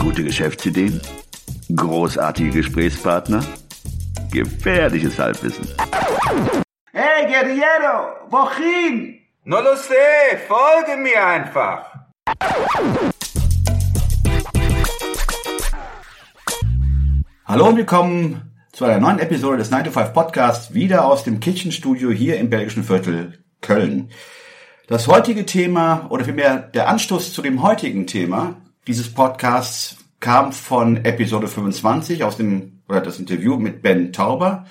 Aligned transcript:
Gute 0.00 0.24
Geschäftsideen? 0.24 0.98
Großartige 1.76 2.50
Gesprächspartner? 2.50 3.44
Gefährliches 4.32 5.18
Halbwissen. 5.18 5.68
Hey, 6.90 7.26
Guerriero, 7.26 8.30
wohin? 8.30 9.18
No 9.44 9.60
lo 9.60 9.74
sé, 9.76 10.38
folge 10.48 10.98
mir 10.98 11.22
einfach. 11.22 11.84
Hallo 17.44 17.68
und 17.68 17.76
willkommen 17.76 18.52
zu 18.72 18.86
einer 18.86 19.00
neuen 19.00 19.18
Episode 19.18 19.58
des 19.58 19.70
9 19.70 19.84
to 19.84 19.90
5 19.90 20.14
Podcasts, 20.14 20.72
wieder 20.72 21.04
aus 21.04 21.24
dem 21.24 21.40
Kitchen 21.40 21.72
Studio 21.72 22.10
hier 22.10 22.38
im 22.38 22.48
belgischen 22.48 22.84
Viertel 22.84 23.44
Köln. 23.60 24.10
Das 24.86 25.08
heutige 25.08 25.44
Thema, 25.44 26.06
oder 26.08 26.24
vielmehr 26.24 26.56
der 26.56 26.88
Anstoß 26.88 27.34
zu 27.34 27.42
dem 27.42 27.62
heutigen 27.62 28.06
Thema 28.06 28.56
dieses 28.86 29.12
Podcasts 29.12 29.96
kam 30.20 30.52
von 30.52 31.04
Episode 31.04 31.48
25 31.48 32.24
aus 32.24 32.36
dem, 32.36 32.82
oder 32.88 33.00
das 33.00 33.18
Interview 33.18 33.56
mit 33.56 33.82
Ben 33.82 34.12
Tauber. 34.12 34.66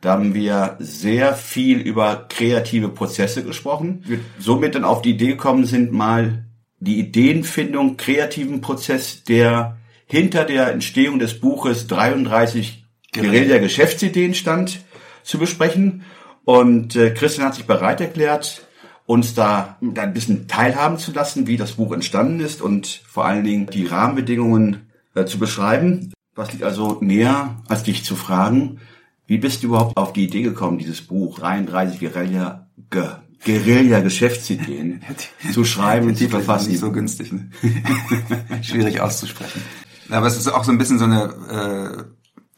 Da 0.00 0.12
haben 0.12 0.34
wir 0.34 0.76
sehr 0.80 1.34
viel 1.34 1.78
über 1.78 2.26
kreative 2.28 2.88
Prozesse 2.88 3.44
gesprochen. 3.44 4.02
Wir 4.04 4.18
somit 4.38 4.74
dann 4.74 4.84
auf 4.84 5.02
die 5.02 5.10
Idee 5.10 5.28
gekommen 5.28 5.64
sind, 5.64 5.92
mal 5.92 6.44
die 6.80 6.98
Ideenfindung, 6.98 7.96
kreativen 7.96 8.60
Prozess, 8.60 9.22
der 9.22 9.78
hinter 10.06 10.44
der 10.44 10.72
Entstehung 10.72 11.20
des 11.20 11.38
Buches 11.38 11.86
33 11.86 12.84
Guerilla-Geschäftsideen 13.14 14.34
stand, 14.34 14.80
zu 15.22 15.38
besprechen. 15.38 16.04
Und 16.44 16.96
äh, 16.96 17.10
Christian 17.10 17.46
hat 17.46 17.54
sich 17.54 17.66
bereit 17.66 18.00
erklärt, 18.00 18.66
uns 19.06 19.34
da 19.34 19.76
ein 19.80 20.14
bisschen 20.14 20.48
teilhaben 20.48 20.98
zu 20.98 21.12
lassen, 21.12 21.46
wie 21.46 21.56
das 21.56 21.72
Buch 21.72 21.92
entstanden 21.92 22.40
ist 22.40 22.62
und 22.62 22.86
vor 22.86 23.24
allen 23.24 23.44
Dingen 23.44 23.66
die 23.66 23.86
Rahmenbedingungen 23.86 24.88
äh, 25.14 25.24
zu 25.24 25.38
beschreiben. 25.38 26.12
Was 26.34 26.52
liegt 26.52 26.64
also 26.64 26.98
näher, 27.00 27.56
als 27.68 27.82
dich 27.82 28.04
zu 28.04 28.16
fragen, 28.16 28.80
wie 29.26 29.38
bist 29.38 29.62
du 29.62 29.68
überhaupt 29.68 29.96
auf 29.96 30.12
die 30.12 30.24
Idee 30.24 30.42
gekommen, 30.42 30.78
dieses 30.78 31.02
Buch 31.02 31.38
33 31.38 32.00
Guerilla, 32.00 32.68
Ge, 32.90 33.08
Guerilla 33.44 34.00
Geschäftsideen 34.00 35.02
zu 35.52 35.64
schreiben 35.64 36.08
und 36.08 36.18
zu 36.18 36.28
verfassen? 36.28 36.70
nicht 36.70 36.80
so 36.80 36.92
günstig. 36.92 37.32
Ne? 37.32 37.50
Schwierig 38.62 39.00
auszusprechen. 39.00 39.62
Aber 40.10 40.26
es 40.26 40.36
ist 40.36 40.48
auch 40.48 40.64
so 40.64 40.72
ein 40.72 40.78
bisschen 40.78 40.98
so 40.98 41.04
eine 41.04 42.04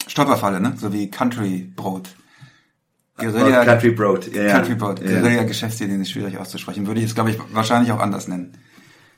äh, 0.07 0.11
Stolperfalle, 0.11 0.61
ne? 0.61 0.75
So 0.77 0.93
wie 0.93 1.11
Country 1.11 1.71
Brot. 1.75 2.11
Guerilla, 3.17 3.65
Country 3.65 3.91
Broad, 3.93 4.35
ja, 4.35 4.43
ja. 4.43 4.53
Country 4.55 4.75
Brot. 4.75 5.01
Ja. 5.01 5.21
Guerilla 5.21 5.45
Geschäftsideen 5.45 6.01
ist 6.01 6.11
schwierig 6.11 6.39
auszusprechen. 6.39 6.87
Würde 6.87 7.01
ich 7.01 7.07
jetzt, 7.07 7.15
glaube 7.15 7.31
ich, 7.31 7.39
wahrscheinlich 7.53 7.93
auch 7.93 8.01
anders 8.01 8.27
nennen. 8.27 8.53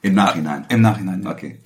Im 0.02 0.14
Nachhinein. 0.14 0.66
Im 0.68 0.82
Nachhinein. 0.82 1.22
Ja. 1.22 1.30
Okay. 1.30 1.60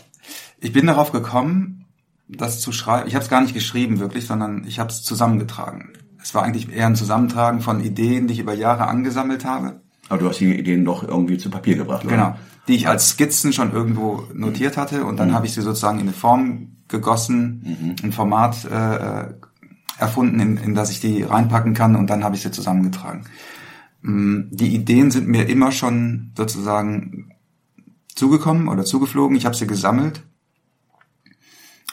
Ich 0.61 0.73
bin 0.73 0.87
darauf 0.87 1.11
gekommen, 1.11 1.87
das 2.29 2.61
zu 2.61 2.71
schreiben. 2.71 3.09
Ich 3.09 3.15
habe 3.15 3.25
es 3.25 3.31
gar 3.31 3.41
nicht 3.41 3.55
geschrieben 3.55 3.99
wirklich, 3.99 4.27
sondern 4.27 4.65
ich 4.65 4.79
habe 4.79 4.91
es 4.91 5.03
zusammengetragen. 5.03 5.93
Es 6.23 6.35
war 6.35 6.45
eigentlich 6.45 6.73
eher 6.73 6.87
ein 6.87 6.97
Zusammentragen 6.97 7.61
von 7.61 7.83
Ideen, 7.83 8.29
die 8.29 8.35
ich 8.35 8.41
über 8.41 8.55
Jahre 8.55 8.87
angesammelt 8.87 9.45
habe. 9.45 9.81
Aber 10.09 10.19
du 10.19 10.29
hast 10.29 10.39
die 10.39 10.57
Ideen 10.57 10.85
doch 10.85 11.03
irgendwie 11.03 11.39
zu 11.39 11.51
Papier 11.51 11.77
gebracht, 11.77 12.05
oder? 12.05 12.15
Genau. 12.15 12.37
Die 12.69 12.75
ich 12.75 12.89
als 12.89 13.09
Skizzen 13.09 13.53
schon 13.53 13.73
irgendwo 13.73 14.25
notiert 14.35 14.77
hatte 14.77 15.05
und 15.05 15.19
dann 15.19 15.33
habe 15.33 15.47
ich 15.47 15.55
sie 15.55 15.63
sozusagen 15.63 15.99
in 15.99 16.07
eine 16.07 16.13
Form 16.13 16.77
gegossen, 16.89 17.97
ein 18.03 18.13
Format 18.13 18.65
äh, 18.65 19.35
erfunden, 19.99 20.41
in, 20.41 20.57
in 20.57 20.75
das 20.75 20.91
ich 20.91 21.01
die 21.01 21.23
reinpacken 21.23 21.75
kann 21.75 21.97
und 21.97 22.09
dann 22.09 22.25
habe 22.25 22.37
ich 22.37 22.43
sie 22.43 22.51
zusammengetragen. 22.51 23.25
Mm, 24.03 24.43
Die 24.51 24.75
Ideen 24.75 25.11
sind 25.11 25.29
mir 25.29 25.49
immer 25.49 25.73
schon 25.73 26.33
sozusagen 26.37 27.33
zugekommen 28.15 28.69
oder 28.69 28.85
zugeflogen. 28.85 29.37
Ich 29.37 29.47
habe 29.47 29.57
sie 29.57 29.67
gesammelt. 29.67 30.23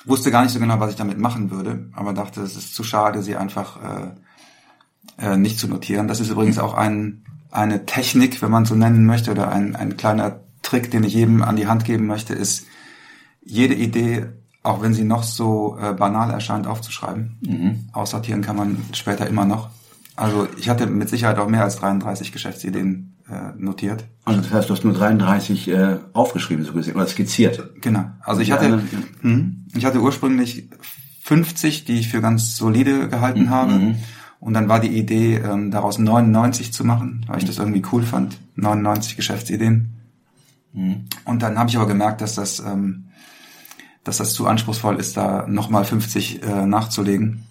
Wusste 0.06 0.31
gar 0.31 0.44
nicht 0.44 0.54
so 0.54 0.59
genau, 0.59 0.80
was 0.80 0.92
ich 0.92 0.95
damit 0.95 1.20
machen 1.20 1.52
würde, 1.52 1.89
aber 1.94 2.14
dachte, 2.14 2.42
es 2.42 2.56
ist 2.56 2.73
zu 2.73 2.83
schade, 2.83 3.21
sie 3.23 3.36
einfach 3.36 3.80
äh, 3.83 4.11
äh, 5.17 5.38
nicht 5.38 5.60
zu 5.60 5.67
notieren. 5.67 6.08
Das 6.08 6.21
ist 6.21 6.30
übrigens 6.30 6.60
auch 6.60 6.76
ein, 6.76 7.26
eine 7.52 7.86
Technik, 7.86 8.42
wenn 8.42 8.52
man 8.52 8.64
so 8.64 8.76
nennen 8.76 9.05
möchte, 9.05 9.32
oder 9.32 9.52
ein, 9.52 9.76
ein 9.76 9.98
kleiner 9.98 10.42
Trick, 10.61 10.92
den 10.92 11.04
ich 11.04 11.14
jedem 11.14 11.42
an 11.42 11.58
die 11.58 11.67
Hand 11.67 11.83
geben 11.83 12.08
möchte, 12.08 12.33
ist, 12.33 12.67
jede 13.44 13.76
Idee, 13.76 14.27
auch 14.67 14.82
wenn 14.82 14.94
sie 14.94 15.04
noch 15.04 15.23
so 15.23 15.78
äh, 15.82 15.94
banal 15.94 16.30
erscheint, 16.32 16.67
aufzuschreiben. 16.67 17.38
Aussortieren 17.94 18.42
kann 18.42 18.55
man 18.55 18.78
später 18.94 19.28
immer 19.28 19.45
noch. 19.45 19.70
Also 20.16 20.48
ich 20.58 20.67
hatte 20.70 20.88
mit 20.88 21.10
Sicherheit 21.10 21.38
auch 21.39 21.48
mehr 21.48 21.64
als 21.64 21.76
33 21.78 22.32
Geschäftsideen 22.32 23.16
äh, 23.30 23.54
notiert. 23.58 24.06
Also 24.26 24.42
das 24.42 24.52
heißt, 24.52 24.70
du 24.70 24.73
hast 24.73 24.83
nur 24.83 24.94
33 24.94 25.67
äh, 25.70 25.98
aufgeschrieben, 26.14 26.66
so 26.66 26.73
gesehen, 26.73 26.95
oder 26.95 27.08
skizziert. 27.08 27.82
Genau. 27.82 28.06
Also 28.22 28.42
ich 28.42 28.52
hatte, 28.52 28.66
anderen- 28.66 28.89
Hm. 29.22 29.66
ich 29.76 29.86
hatte 29.86 30.02
ursprünglich 30.02 30.70
50, 31.22 31.86
die 31.86 32.00
ich 32.00 32.10
für 32.10 32.22
ganz 32.22 32.56
solide 32.58 33.10
gehalten 33.10 33.50
habe. 33.50 33.95
Und 34.39 34.54
dann 34.54 34.70
war 34.70 34.80
die 34.80 34.89
Idee, 34.98 35.36
ähm, 35.38 35.72
daraus 35.72 35.98
99 36.00 36.72
zu 36.73 36.83
machen, 36.86 37.26
weil 37.27 37.39
ich 37.39 37.45
das 37.45 37.58
irgendwie 37.58 37.83
cool 37.92 38.04
fand. 38.04 38.38
99 38.56 39.16
Geschäftsideen. 39.17 39.94
Und 41.26 41.42
dann 41.42 41.58
habe 41.58 41.70
ich 41.70 41.76
aber 41.77 41.88
gemerkt, 41.88 42.22
dass 42.22 42.36
das, 42.36 42.60
ähm, 42.60 43.06
dass 44.08 44.18
das 44.18 44.34
zu 44.34 44.48
anspruchsvoll 44.48 44.98
ist, 44.98 45.18
da 45.18 45.45
nochmal 45.48 45.84
50 45.84 46.42
äh, 46.42 46.66
nachzulegen. 46.66 47.45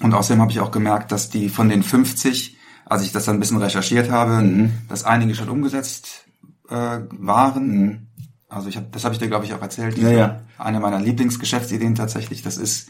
Und 0.00 0.14
außerdem 0.14 0.40
habe 0.40 0.50
ich 0.50 0.60
auch 0.60 0.70
gemerkt, 0.70 1.12
dass 1.12 1.28
die 1.28 1.48
von 1.48 1.68
den 1.68 1.82
50, 1.82 2.56
als 2.86 3.02
ich 3.02 3.12
das 3.12 3.26
dann 3.26 3.36
ein 3.36 3.40
bisschen 3.40 3.58
recherchiert 3.58 4.10
habe, 4.10 4.70
dass 4.88 5.04
einige 5.04 5.34
schon 5.34 5.48
umgesetzt 5.50 6.24
äh, 6.68 7.00
waren. 7.10 8.08
Also 8.48 8.68
ich 8.68 8.76
hab, 8.76 8.90
das 8.92 9.04
habe 9.04 9.14
ich 9.14 9.18
dir, 9.18 9.28
glaube 9.28 9.44
ich, 9.44 9.52
auch 9.52 9.62
erzählt. 9.62 9.98
Ja, 9.98 10.10
ja. 10.10 10.40
Eine 10.58 10.80
meiner 10.80 11.00
Lieblingsgeschäftsideen 11.00 11.94
tatsächlich, 11.94 12.42
das 12.42 12.56
ist 12.56 12.88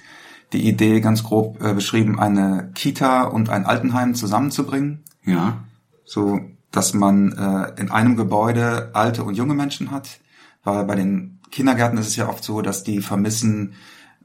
die 0.53 0.69
Idee, 0.69 1.01
ganz 1.01 1.25
grob 1.25 1.63
äh, 1.63 1.75
beschrieben, 1.75 2.21
eine 2.21 2.71
Kita 2.75 3.25
und 3.25 3.51
ein 3.51 3.67
Altenheim 3.67 4.15
zusammenzubringen. 4.15 5.03
Ja. 5.25 5.65
So, 6.05 6.41
dass 6.71 6.95
man 6.95 7.33
äh, 7.33 7.81
in 7.81 7.91
einem 7.91 8.17
Gebäude 8.17 8.91
alte 8.95 9.25
und 9.25 9.35
junge 9.35 9.55
Menschen 9.55 9.91
hat. 9.91 10.21
Weil 10.63 10.85
bei 10.85 10.95
den 10.95 11.34
Kindergärten 11.55 11.99
ist 11.99 12.09
es 12.09 12.17
ja 12.17 12.29
oft 12.29 12.43
so, 12.43 12.63
dass 12.63 12.83
die 12.83 13.01
vermissen, 13.01 13.75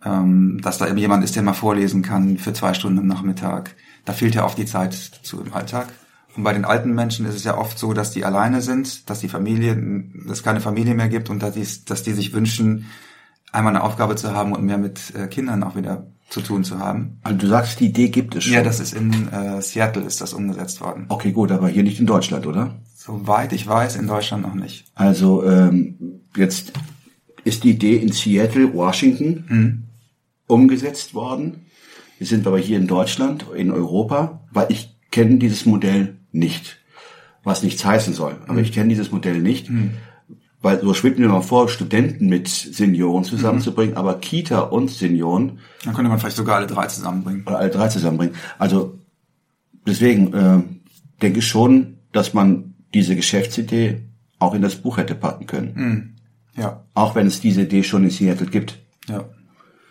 ähm, 0.04 0.60
dass 0.64 0.80
da 0.80 0.88
eben 0.88 0.98
jemand 0.98 1.24
ist, 1.24 1.36
der 1.36 1.44
mal 1.44 1.54
vorlesen 1.54 2.02
kann 2.02 2.40
für 2.40 2.54
zwei 2.54 2.74
Stunden 2.74 2.98
am 2.98 3.06
Nachmittag. 3.06 3.76
Da 4.04 4.14
fehlt 4.14 4.34
ja 4.34 4.46
oft 4.46 4.58
die 4.58 4.66
Zeit 4.66 4.94
zu 4.96 5.40
im 5.40 5.54
Alltag. 5.54 5.90
Und 6.36 6.44
bei 6.44 6.54
den 6.54 6.66
alten 6.66 6.96
Menschen 6.96 7.28
ist 7.28 7.36
es 7.36 7.44
ja 7.44 7.56
oft 7.56 7.78
so, 7.78 7.94
dass 7.94 8.10
die 8.10 8.26
alleine 8.26 8.62
sind, 8.62 9.12
dass 9.12 9.20
die 9.20 9.28
Familie, 9.28 9.76
dass 10.26 10.40
es 10.40 10.44
keine 10.44 10.60
Familie 10.60 10.96
mehr 10.96 11.08
gibt 11.08 11.30
und 11.30 11.44
dass 11.44 11.54
die, 11.54 11.68
dass 11.86 12.02
die 12.02 12.14
sich 12.14 12.34
wünschen, 12.34 12.88
einmal 13.52 13.76
eine 13.76 13.84
Aufgabe 13.84 14.16
zu 14.16 14.34
haben 14.34 14.54
und 14.54 14.66
mehr 14.66 14.80
mit 14.80 15.14
äh, 15.14 15.28
Kindern 15.28 15.62
auch 15.62 15.76
wieder 15.76 16.08
zu 16.30 16.42
tun 16.42 16.64
zu 16.64 16.80
haben. 16.80 17.20
Also 17.22 17.38
du 17.38 17.48
sagst, 17.48 17.80
die 17.80 17.88
Idee 17.88 18.10
gibt 18.10 18.36
es 18.36 18.46
schon. 18.46 18.54
Ja, 18.54 18.64
das 18.64 18.80
ist 18.80 18.94
in 18.94 19.32
äh, 19.32 19.62
Seattle 19.62 20.04
ist 20.04 20.20
das 20.20 20.34
umgesetzt 20.34 20.82
worden. 20.82 21.06
Okay, 21.10 21.32
gut, 21.32 21.52
aber 21.52 21.68
hier 21.70 21.84
nicht 21.84 22.00
in 22.00 22.08
Deutschland, 22.08 22.48
oder? 22.48 22.76
Soweit 22.96 23.54
ich 23.54 23.68
weiß, 23.68 23.98
in 23.98 24.08
Deutschland 24.08 24.42
noch 24.44 24.56
nicht. 24.56 24.86
Also 24.96 25.44
ähm, 25.44 26.22
jetzt 26.36 26.74
ist 27.44 27.64
die 27.64 27.72
Idee 27.72 27.98
in 27.98 28.12
Seattle, 28.12 28.74
Washington 28.74 29.86
umgesetzt 30.48 31.14
worden. 31.14 31.66
Wir 32.18 32.28
sind 32.28 32.46
aber 32.48 32.58
hier 32.60 32.78
in 32.78 32.88
Deutschland, 32.88 33.46
in 33.56 33.72
Europa, 33.72 34.42
weil 34.52 34.68
ich 34.70 34.96
kenne 35.12 35.38
dieses 35.38 35.66
Modell 35.66 36.18
nicht, 36.32 36.78
was 37.44 37.64
nichts 37.64 37.86
heißen 37.86 38.14
soll. 38.14 38.38
Aber 38.48 38.60
ich 38.60 38.72
kenne 38.72 38.90
dieses 38.90 39.12
Modell 39.12 39.40
nicht, 39.40 39.70
weil 40.62 40.82
so 40.82 40.94
schwebt 40.94 41.18
mir 41.20 41.30
mal 41.30 41.42
vor, 41.42 41.70
Studenten 41.70 42.28
mit 42.28 42.48
Senioren 42.50 43.24
zusammenzubringen, 43.24 43.96
aber 43.96 44.20
Kita 44.20 44.60
und 44.60 44.92
Senioren 44.92 45.60
Dann 45.86 45.94
könnte 45.94 46.10
man 46.10 46.20
vielleicht 46.20 46.36
sogar 46.38 46.58
alle 46.58 46.68
drei 46.68 46.88
zusammenbringen. 46.88 47.44
oder 47.46 47.60
alle 47.60 47.70
drei 47.70 47.88
zusammenbringen. 47.88 48.36
Also 48.58 49.00
deswegen 49.88 50.34
äh, 50.34 50.62
denke 51.22 51.40
ich 51.40 51.48
schon, 51.48 51.98
dass 52.12 52.34
man 52.34 52.74
diese 52.94 53.16
Geschäftsidee 53.16 54.02
auch 54.40 54.54
in 54.54 54.62
das 54.62 54.76
Buch 54.76 54.98
hätte 54.98 55.16
packen 55.16 55.46
können. 55.46 56.09
Ja, 56.56 56.84
Auch 56.94 57.16
wenn 57.16 57.28
es 57.28 57.40
diese 57.40 57.62
Idee 57.62 57.84
schon 57.84 58.04
in 58.04 58.10
Seattle 58.10 58.48
gibt. 58.48 58.80
ja. 59.08 59.26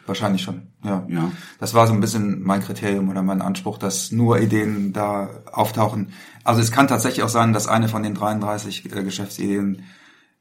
Wahrscheinlich 0.07 0.41
schon. 0.41 0.63
Ja. 0.83 1.05
Ja. 1.11 1.31
Das 1.61 1.75
war 1.75 1.87
so 1.87 1.93
ein 1.93 2.01
bisschen 2.01 2.43
mein 2.43 2.63
Kriterium 2.63 3.11
oder 3.11 3.23
mein 3.23 3.43
Anspruch, 3.43 3.77
dass 3.77 4.11
nur 4.11 4.41
Ideen 4.41 4.95
da 4.95 5.29
auftauchen. 5.53 6.13
Also 6.45 6.63
es 6.63 6.73
kann 6.73 6.89
tatsächlich 6.89 7.23
auch 7.23 7.29
sein, 7.29 7.53
dass 7.53 7.67
eine 7.67 7.89
von 7.89 8.03
den 8.03 8.15
33 8.15 8.87
äh, 8.91 9.03
Geschäftsideen, 9.05 9.83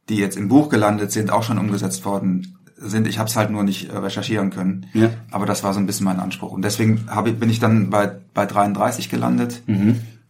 die 0.08 0.16
jetzt 0.16 0.38
im 0.38 0.48
Buch 0.48 0.69
gelandet 0.69 1.12
sind, 1.12 1.31
auch 1.31 1.44
schon 1.44 1.58
umgesetzt 1.58 2.06
worden 2.06 2.58
sind. 2.78 3.08
Ich 3.10 3.19
habe 3.19 3.28
es 3.30 3.36
halt 3.36 3.50
nur 3.52 3.64
nicht 3.64 3.90
äh, 3.90 3.98
recherchieren 3.98 4.52
können. 4.52 4.86
Ja. 4.94 5.10
Aber 5.31 5.46
das 5.46 5.66
war 5.66 5.74
so 5.74 5.81
ein 5.81 5.86
bisschen 5.86 6.06
mein 6.06 6.22
Anspruch. 6.22 6.54
Und 6.54 6.62
deswegen 6.62 7.04
hab 7.10 7.28
ich, 7.28 7.38
bin 7.38 7.50
ich 7.50 7.60
dann 7.60 7.90
bei, 7.90 8.10
bei 8.34 8.46
33 8.46 9.10
gelandet. 9.10 9.64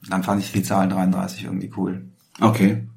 Dann 0.09 0.23
fand 0.23 0.41
ich 0.41 0.51
die 0.51 0.63
Zahl 0.63 0.89
33 0.89 1.43
irgendwie 1.43 1.71
cool. 1.77 2.07
Okay. 2.41 2.87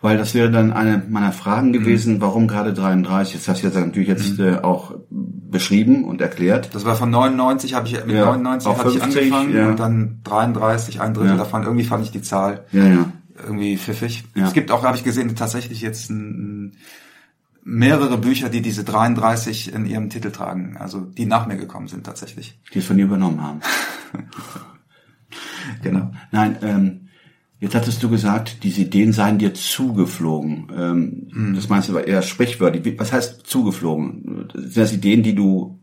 Weil 0.00 0.18
das 0.18 0.34
wäre 0.34 0.50
dann 0.50 0.72
eine 0.72 1.02
meiner 1.08 1.32
Fragen 1.32 1.72
gewesen, 1.72 2.20
warum 2.20 2.46
gerade 2.46 2.74
33? 2.74 3.36
Das 3.36 3.48
hast 3.48 3.62
du 3.62 3.66
jetzt 3.68 3.76
natürlich 3.76 4.08
jetzt 4.08 4.38
äh, 4.38 4.58
auch 4.58 4.94
beschrieben 5.10 6.04
und 6.04 6.20
erklärt. 6.20 6.74
Das 6.74 6.84
war 6.84 6.94
von 6.94 7.08
99 7.10 7.72
habe 7.74 7.86
ich 7.88 8.04
mit 8.04 8.14
Ja, 8.14 8.26
99 8.26 8.68
auf 8.68 8.78
habe 8.78 8.90
ich 8.90 8.98
50, 8.98 9.22
angefangen 9.32 9.56
ja. 9.56 9.68
und 9.68 9.80
dann 9.80 10.20
33, 10.24 11.00
ein 11.00 11.14
Drittel 11.14 11.30
Ja. 11.30 11.36
davon. 11.38 11.62
Irgendwie 11.62 11.84
fand 11.84 12.04
ich 12.04 12.10
die 12.10 12.20
Zahl 12.20 12.64
Ja, 12.72 12.84
ja. 12.84 13.12
irgendwie 13.46 13.78
pfiffig. 13.78 14.24
Ja. 14.34 14.46
Es 14.46 14.52
gibt 14.52 14.70
auch, 14.70 14.84
habe 14.84 14.96
ich 14.96 15.04
gesehen, 15.04 15.34
tatsächlich 15.36 15.80
jetzt 15.80 16.10
ein, 16.10 16.76
mehrere 17.64 18.18
Bücher, 18.18 18.50
die 18.50 18.60
diese 18.60 18.84
33 18.84 19.72
in 19.72 19.86
ihrem 19.86 20.10
Titel 20.10 20.30
tragen, 20.30 20.76
also 20.78 21.00
die 21.00 21.24
nach 21.24 21.46
mir 21.46 21.56
gekommen 21.56 21.88
sind 21.88 22.04
tatsächlich. 22.04 22.60
Die 22.74 22.80
es 22.80 22.84
von 22.84 22.98
dir 22.98 23.04
übernommen 23.06 23.42
haben. 23.42 23.60
Genau. 25.82 26.12
Nein, 26.30 26.56
ähm, 26.62 27.03
jetzt 27.64 27.74
hattest 27.74 28.02
du 28.02 28.08
gesagt, 28.08 28.62
diese 28.62 28.82
Ideen 28.82 29.12
seien 29.12 29.38
dir 29.38 29.52
zugeflogen. 29.54 30.68
Ähm, 30.76 31.28
Hm. 31.32 31.54
Das 31.56 31.68
meinst 31.68 31.88
du 31.88 31.92
aber 31.92 32.06
eher 32.06 32.22
sprichwörtlich. 32.22 32.98
Was 32.98 33.12
heißt 33.12 33.46
zugeflogen? 33.46 34.48
Sind 34.54 34.76
das 34.76 34.92
Ideen, 34.92 35.22
die 35.22 35.34
du 35.34 35.78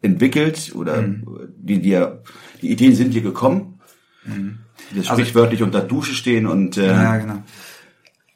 entwickelt 0.00 0.72
oder 0.74 0.98
Hm. 0.98 1.24
die 1.56 1.80
dir, 1.80 2.22
die 2.62 2.70
Ideen 2.70 2.94
sind 2.94 3.14
dir 3.14 3.22
gekommen? 3.22 3.80
Die 4.26 4.96
jetzt 4.96 5.08
sprichwörtlich 5.08 5.62
unter 5.62 5.80
Dusche 5.80 6.14
stehen 6.14 6.46
und 6.46 6.76
äh, 6.78 6.88
Also 6.88 7.02
Ja, 7.02 7.16
genau. 7.18 7.42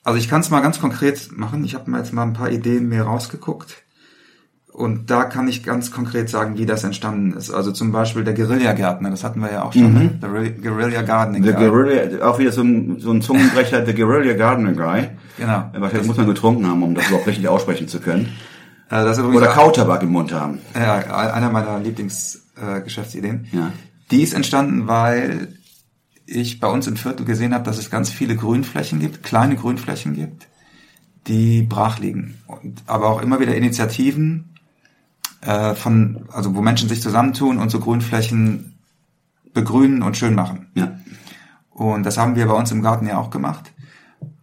Also 0.04 0.18
ich 0.18 0.28
kann 0.28 0.40
es 0.40 0.50
mal 0.50 0.60
ganz 0.60 0.80
konkret 0.80 1.30
machen. 1.36 1.64
Ich 1.64 1.74
habe 1.74 1.90
mir 1.90 1.98
jetzt 1.98 2.12
mal 2.12 2.22
ein 2.22 2.32
paar 2.32 2.50
Ideen 2.50 2.88
mir 2.88 3.02
rausgeguckt. 3.02 3.82
Und 4.78 5.10
da 5.10 5.24
kann 5.24 5.48
ich 5.48 5.64
ganz 5.64 5.90
konkret 5.90 6.30
sagen, 6.30 6.56
wie 6.56 6.64
das 6.64 6.84
entstanden 6.84 7.32
ist. 7.36 7.50
Also 7.50 7.72
zum 7.72 7.90
Beispiel 7.90 8.22
der 8.22 8.32
Guerilla-Gärtner, 8.34 9.10
das 9.10 9.24
hatten 9.24 9.40
wir 9.40 9.50
ja 9.50 9.64
auch 9.64 9.72
schon. 9.72 9.92
ne? 9.92 10.10
Der 10.22 10.28
Guerilla 10.52 11.02
Gardening. 11.02 11.42
The 11.42 11.52
Guy. 11.52 11.68
Guerilla, 11.68 12.24
auch 12.24 12.38
wieder 12.38 12.52
so 12.52 12.62
ein, 12.62 13.00
so 13.00 13.10
ein 13.10 13.20
Zungenbrecher, 13.20 13.84
The 13.84 13.92
Guerilla 13.92 14.34
Gardener 14.34 14.74
Guy. 14.74 15.08
Genau. 15.36 15.68
Wahrscheinlich 15.76 16.06
muss 16.06 16.16
man 16.16 16.26
getrunken 16.26 16.64
haben, 16.64 16.80
um 16.84 16.94
das 16.94 17.08
überhaupt 17.08 17.26
richtig 17.26 17.48
aussprechen 17.48 17.88
zu 17.88 17.98
können. 17.98 18.28
Das 18.88 19.18
übrigens 19.18 19.38
Oder 19.38 19.48
Kautabak 19.48 20.00
im 20.04 20.10
Mund 20.10 20.32
haben. 20.32 20.60
Ja, 20.76 20.98
einer 21.32 21.50
meiner 21.50 21.80
Lieblingsgeschäftsideen. 21.80 23.48
Äh. 23.52 23.56
Ja. 23.56 23.72
Die 24.12 24.22
ist 24.22 24.32
entstanden, 24.32 24.86
weil 24.86 25.54
ich 26.24 26.60
bei 26.60 26.68
uns 26.68 26.86
im 26.86 26.96
Viertel 26.96 27.26
gesehen 27.26 27.52
habe, 27.52 27.64
dass 27.64 27.78
es 27.78 27.90
ganz 27.90 28.10
viele 28.10 28.36
Grünflächen 28.36 29.00
gibt, 29.00 29.24
kleine 29.24 29.56
Grünflächen 29.56 30.14
gibt, 30.14 30.46
die 31.26 31.62
brach 31.62 31.98
liegen. 31.98 32.38
Und, 32.46 32.84
aber 32.86 33.08
auch 33.08 33.20
immer 33.20 33.40
wieder 33.40 33.56
Initiativen 33.56 34.54
äh, 35.40 35.74
von, 35.74 36.24
also 36.32 36.54
wo 36.54 36.62
Menschen 36.62 36.88
sich 36.88 37.02
zusammentun 37.02 37.58
und 37.58 37.70
so 37.70 37.80
Grünflächen 37.80 38.78
begrünen 39.54 40.02
und 40.02 40.16
schön 40.16 40.34
machen. 40.34 40.68
Ja. 40.74 40.98
Und 41.70 42.04
das 42.04 42.18
haben 42.18 42.36
wir 42.36 42.46
bei 42.46 42.54
uns 42.54 42.70
im 42.70 42.82
Garten 42.82 43.06
ja 43.06 43.18
auch 43.18 43.30
gemacht. 43.30 43.72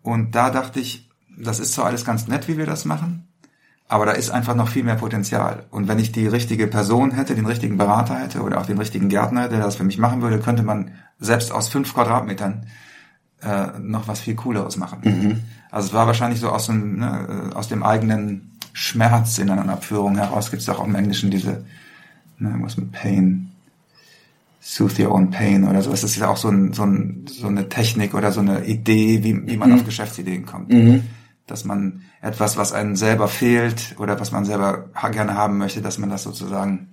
Und 0.01 0.35
da 0.35 0.49
dachte 0.49 0.79
ich, 0.79 1.09
das 1.37 1.59
ist 1.59 1.73
zwar 1.73 1.85
alles 1.85 2.05
ganz 2.05 2.27
nett, 2.27 2.47
wie 2.47 2.57
wir 2.57 2.65
das 2.65 2.85
machen, 2.85 3.27
aber 3.87 4.05
da 4.05 4.13
ist 4.13 4.31
einfach 4.31 4.55
noch 4.55 4.69
viel 4.69 4.83
mehr 4.83 4.95
Potenzial. 4.95 5.65
Und 5.69 5.87
wenn 5.87 5.99
ich 5.99 6.11
die 6.11 6.27
richtige 6.27 6.67
Person 6.67 7.11
hätte, 7.11 7.35
den 7.35 7.45
richtigen 7.45 7.77
Berater 7.77 8.15
hätte 8.15 8.41
oder 8.41 8.59
auch 8.59 8.65
den 8.65 8.77
richtigen 8.77 9.09
Gärtner, 9.09 9.47
der 9.47 9.59
das 9.59 9.75
für 9.75 9.83
mich 9.83 9.97
machen 9.97 10.21
würde, 10.21 10.39
könnte 10.39 10.63
man 10.63 10.91
selbst 11.19 11.51
aus 11.51 11.69
fünf 11.69 11.93
Quadratmetern 11.93 12.65
äh, 13.41 13.79
noch 13.79 14.07
was 14.07 14.21
viel 14.21 14.35
Cooleres 14.35 14.77
machen. 14.77 15.01
Also 15.71 15.89
es 15.89 15.93
war 15.93 16.07
wahrscheinlich 16.07 16.39
so 16.39 16.49
aus 16.49 16.67
dem, 16.67 16.99
ne, 16.99 17.49
äh, 17.51 17.55
aus 17.55 17.67
dem 17.67 17.83
eigenen 17.83 18.54
Schmerz 18.75 19.37
in 19.37 19.49
einer 19.49 19.71
Abführung 19.71 20.17
heraus. 20.17 20.51
Gibt 20.51 20.61
es 20.61 20.67
auch 20.67 20.85
im 20.85 20.95
Englischen 20.95 21.31
diese, 21.31 21.63
ne, 22.39 22.53
was 22.59 22.75
mit 22.75 22.91
Pain, 22.91 23.51
Soothe 24.59 25.05
Your 25.05 25.13
Own 25.13 25.31
Pain 25.31 25.63
oder 25.63 25.81
so. 25.81 25.91
Das 25.91 26.03
ist 26.03 26.17
ja 26.17 26.27
auch 26.27 26.35
so, 26.35 26.49
ein, 26.49 26.73
so, 26.73 26.83
ein, 26.83 27.25
so 27.27 27.47
eine 27.47 27.69
Technik 27.69 28.13
oder 28.13 28.33
so 28.33 28.41
eine 28.41 28.65
Idee, 28.65 29.23
wie, 29.23 29.47
wie 29.47 29.57
man 29.57 29.71
auf 29.71 29.85
Geschäftsideen 29.85 30.45
kommt. 30.45 30.73
Dass 31.47 31.63
man 31.63 32.01
etwas, 32.21 32.57
was 32.57 32.73
einem 32.73 32.97
selber 32.97 33.29
fehlt 33.29 33.95
oder 33.97 34.19
was 34.19 34.33
man 34.33 34.43
selber 34.43 34.89
gerne 35.11 35.35
haben 35.35 35.57
möchte, 35.57 35.81
dass 35.81 35.97
man 35.97 36.09
das 36.09 36.23
sozusagen 36.23 36.89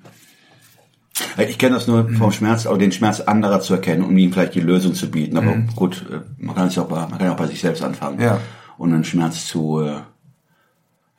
Ich 1.49 1.58
kenne 1.58 1.75
das 1.75 1.88
nur 1.88 2.08
vom 2.11 2.31
Schmerz, 2.31 2.67
aber 2.67 2.78
den 2.78 2.93
Schmerz 2.93 3.20
anderer 3.20 3.61
zu 3.61 3.75
erkennen, 3.75 4.05
um 4.05 4.17
ihnen 4.17 4.32
vielleicht 4.32 4.55
die 4.55 4.61
Lösung 4.61 4.94
zu 4.94 5.11
bieten. 5.11 5.37
Aber 5.37 5.56
gut, 5.75 6.06
äh, 6.11 6.20
man 6.38 6.55
kann 6.55 6.69
es 6.69 6.76
ja 6.76 6.82
auch 6.82 6.88
bei, 6.88 7.00
man 7.00 7.19
kann 7.19 7.31
auch 7.31 7.37
bei 7.37 7.49
sich 7.49 7.61
selbst 7.61 7.82
anfangen. 7.82 8.20
Ja. 8.20 8.38
Und 8.78 8.93
einen 8.93 9.05
Schmerz 9.05 9.46
zu 9.46 9.81
äh, 9.81 9.96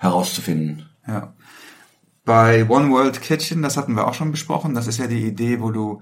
herauszufinden. 0.04 0.90
Ja. 1.08 1.34
Bei 2.26 2.70
One 2.70 2.92
World 2.92 3.22
Kitchen, 3.22 3.62
das 3.62 3.76
hatten 3.76 3.96
wir 3.96 4.08
auch 4.08 4.14
schon 4.14 4.32
besprochen, 4.32 4.76
das 4.76 4.88
ist 4.88 5.00
ja 5.00 5.08
die 5.08 5.26
Idee, 5.26 5.60
wo 5.60 5.72
du 5.72 6.02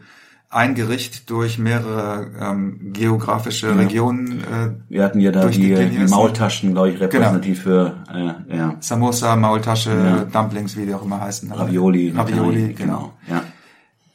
ein 0.50 0.76
Gericht 0.76 1.30
durch 1.30 1.58
mehrere 1.58 2.30
ähm, 2.38 2.92
geografische 2.92 3.78
Regionen, 3.78 4.42
äh, 4.42 4.72
Wir 4.90 5.06
hatten 5.06 5.22
ja 5.22 5.32
da 5.32 5.48
die 5.48 5.74
die, 5.74 5.98
Maultaschen, 6.10 6.74
glaube 6.74 6.90
ich, 6.90 7.00
repräsentativ 7.00 7.62
für 7.62 8.04
äh, 8.14 8.58
ja, 8.58 8.76
Samosa, 8.82 9.38
Maultasche, 9.38 9.92
Ja. 9.92 10.26
Dumplings, 10.26 10.76
wie 10.76 10.86
die 10.86 10.94
auch 10.94 11.06
immer 11.06 11.22
heißen. 11.22 11.50
Ravioli. 11.54 12.12
Ravioli, 12.12 12.74
genau. 12.74 12.76
genau. 12.76 13.14
Ja. 13.30 13.44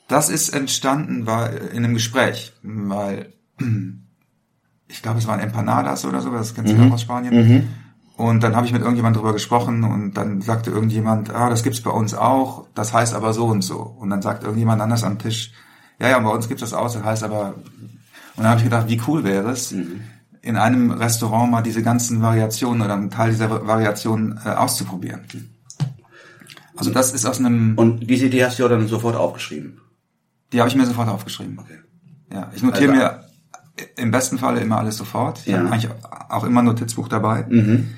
Das 0.08 0.28
ist 0.28 0.50
entstanden 0.50 1.26
war 1.26 1.50
in 1.72 1.84
einem 1.84 1.94
Gespräch, 1.94 2.52
weil 2.62 3.32
ich 4.88 5.02
glaube, 5.02 5.18
es 5.18 5.26
waren 5.26 5.40
Empanadas 5.40 6.04
oder 6.04 6.20
so, 6.20 6.30
das 6.30 6.54
kennst 6.54 6.74
du 6.74 6.82
auch 6.82 6.92
aus 6.92 7.02
Spanien. 7.02 7.66
Und 8.16 8.42
dann 8.42 8.56
habe 8.56 8.66
ich 8.66 8.72
mit 8.72 8.80
irgendjemand 8.80 9.14
drüber 9.16 9.32
gesprochen 9.34 9.84
und 9.84 10.14
dann 10.14 10.40
sagte 10.40 10.70
irgendjemand, 10.70 11.28
ah, 11.34 11.50
das 11.50 11.62
gibt's 11.62 11.82
bei 11.82 11.90
uns 11.90 12.14
auch, 12.14 12.66
das 12.74 12.94
heißt 12.94 13.14
aber 13.14 13.34
so 13.34 13.44
und 13.46 13.60
so. 13.62 13.76
Und 13.78 14.08
dann 14.08 14.22
sagt 14.22 14.42
irgendjemand 14.42 14.80
anders 14.80 15.04
am 15.04 15.18
Tisch, 15.18 15.52
ja, 16.00 16.08
ja, 16.08 16.18
bei 16.18 16.30
uns 16.30 16.48
gibt's 16.48 16.62
das 16.62 16.72
auch, 16.72 16.90
das 16.90 17.02
heißt 17.04 17.24
aber. 17.24 17.54
Und 18.36 18.42
dann 18.42 18.48
habe 18.48 18.58
ich 18.58 18.64
gedacht, 18.64 18.88
wie 18.88 19.00
cool 19.06 19.22
wäre 19.24 19.50
es, 19.50 19.72
in 20.42 20.56
einem 20.56 20.92
Restaurant 20.92 21.50
mal 21.50 21.62
diese 21.62 21.82
ganzen 21.82 22.22
Variationen 22.22 22.80
oder 22.82 22.94
einen 22.94 23.10
Teil 23.10 23.30
dieser 23.32 23.66
Variationen 23.66 24.38
äh, 24.44 24.50
auszuprobieren. 24.50 25.22
Also 26.76 26.90
das 26.90 27.12
ist 27.12 27.26
aus 27.26 27.38
einem, 27.38 27.76
Und 27.76 28.08
diese 28.08 28.26
Idee 28.26 28.44
hast 28.44 28.58
du 28.58 28.62
ja 28.62 28.68
dann 28.68 28.86
sofort 28.88 29.16
aufgeschrieben. 29.16 29.80
die 30.52 30.60
habe 30.60 30.68
ich 30.70 30.76
mir 30.76 30.86
sofort 30.86 31.08
aufgeschrieben. 31.08 31.58
Okay. 31.58 31.78
Ja, 32.32 32.50
ich 32.54 32.62
notiere 32.62 32.92
Also- 32.92 33.02
mir 33.02 33.20
im 33.96 34.10
besten 34.10 34.38
Falle 34.38 34.60
immer 34.60 34.78
alles 34.78 34.96
sofort. 34.96 35.40
Ich 35.40 35.46
Ja. 35.46 35.58
habe 35.58 35.70
eigentlich 35.70 35.90
auch 36.30 36.44
immer 36.44 36.62
ein 36.62 36.66
Notizbuch 36.66 37.08
dabei. 37.08 37.44
Mhm. 37.48 37.88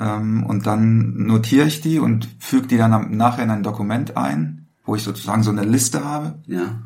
Ähm, 0.00 0.44
und 0.44 0.66
dann 0.66 1.26
notiere 1.26 1.66
ich 1.66 1.80
die 1.80 1.98
und 1.98 2.28
füge 2.38 2.66
die 2.66 2.76
dann 2.76 3.16
nachher 3.16 3.44
in 3.44 3.50
ein 3.50 3.62
Dokument 3.62 4.16
ein, 4.16 4.66
wo 4.84 4.94
ich 4.96 5.02
sozusagen 5.02 5.42
so 5.42 5.50
eine 5.50 5.64
Liste 5.64 6.04
habe. 6.04 6.38
Ja. 6.46 6.82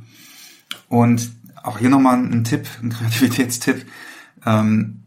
Und 0.89 1.31
auch 1.63 1.79
hier 1.79 1.91
nochmal 1.91 2.19
ein 2.19 2.45
Tipp, 2.45 2.67
ein 2.83 2.91
Kreativitätstipp. 2.91 3.87
Ähm, 4.45 5.05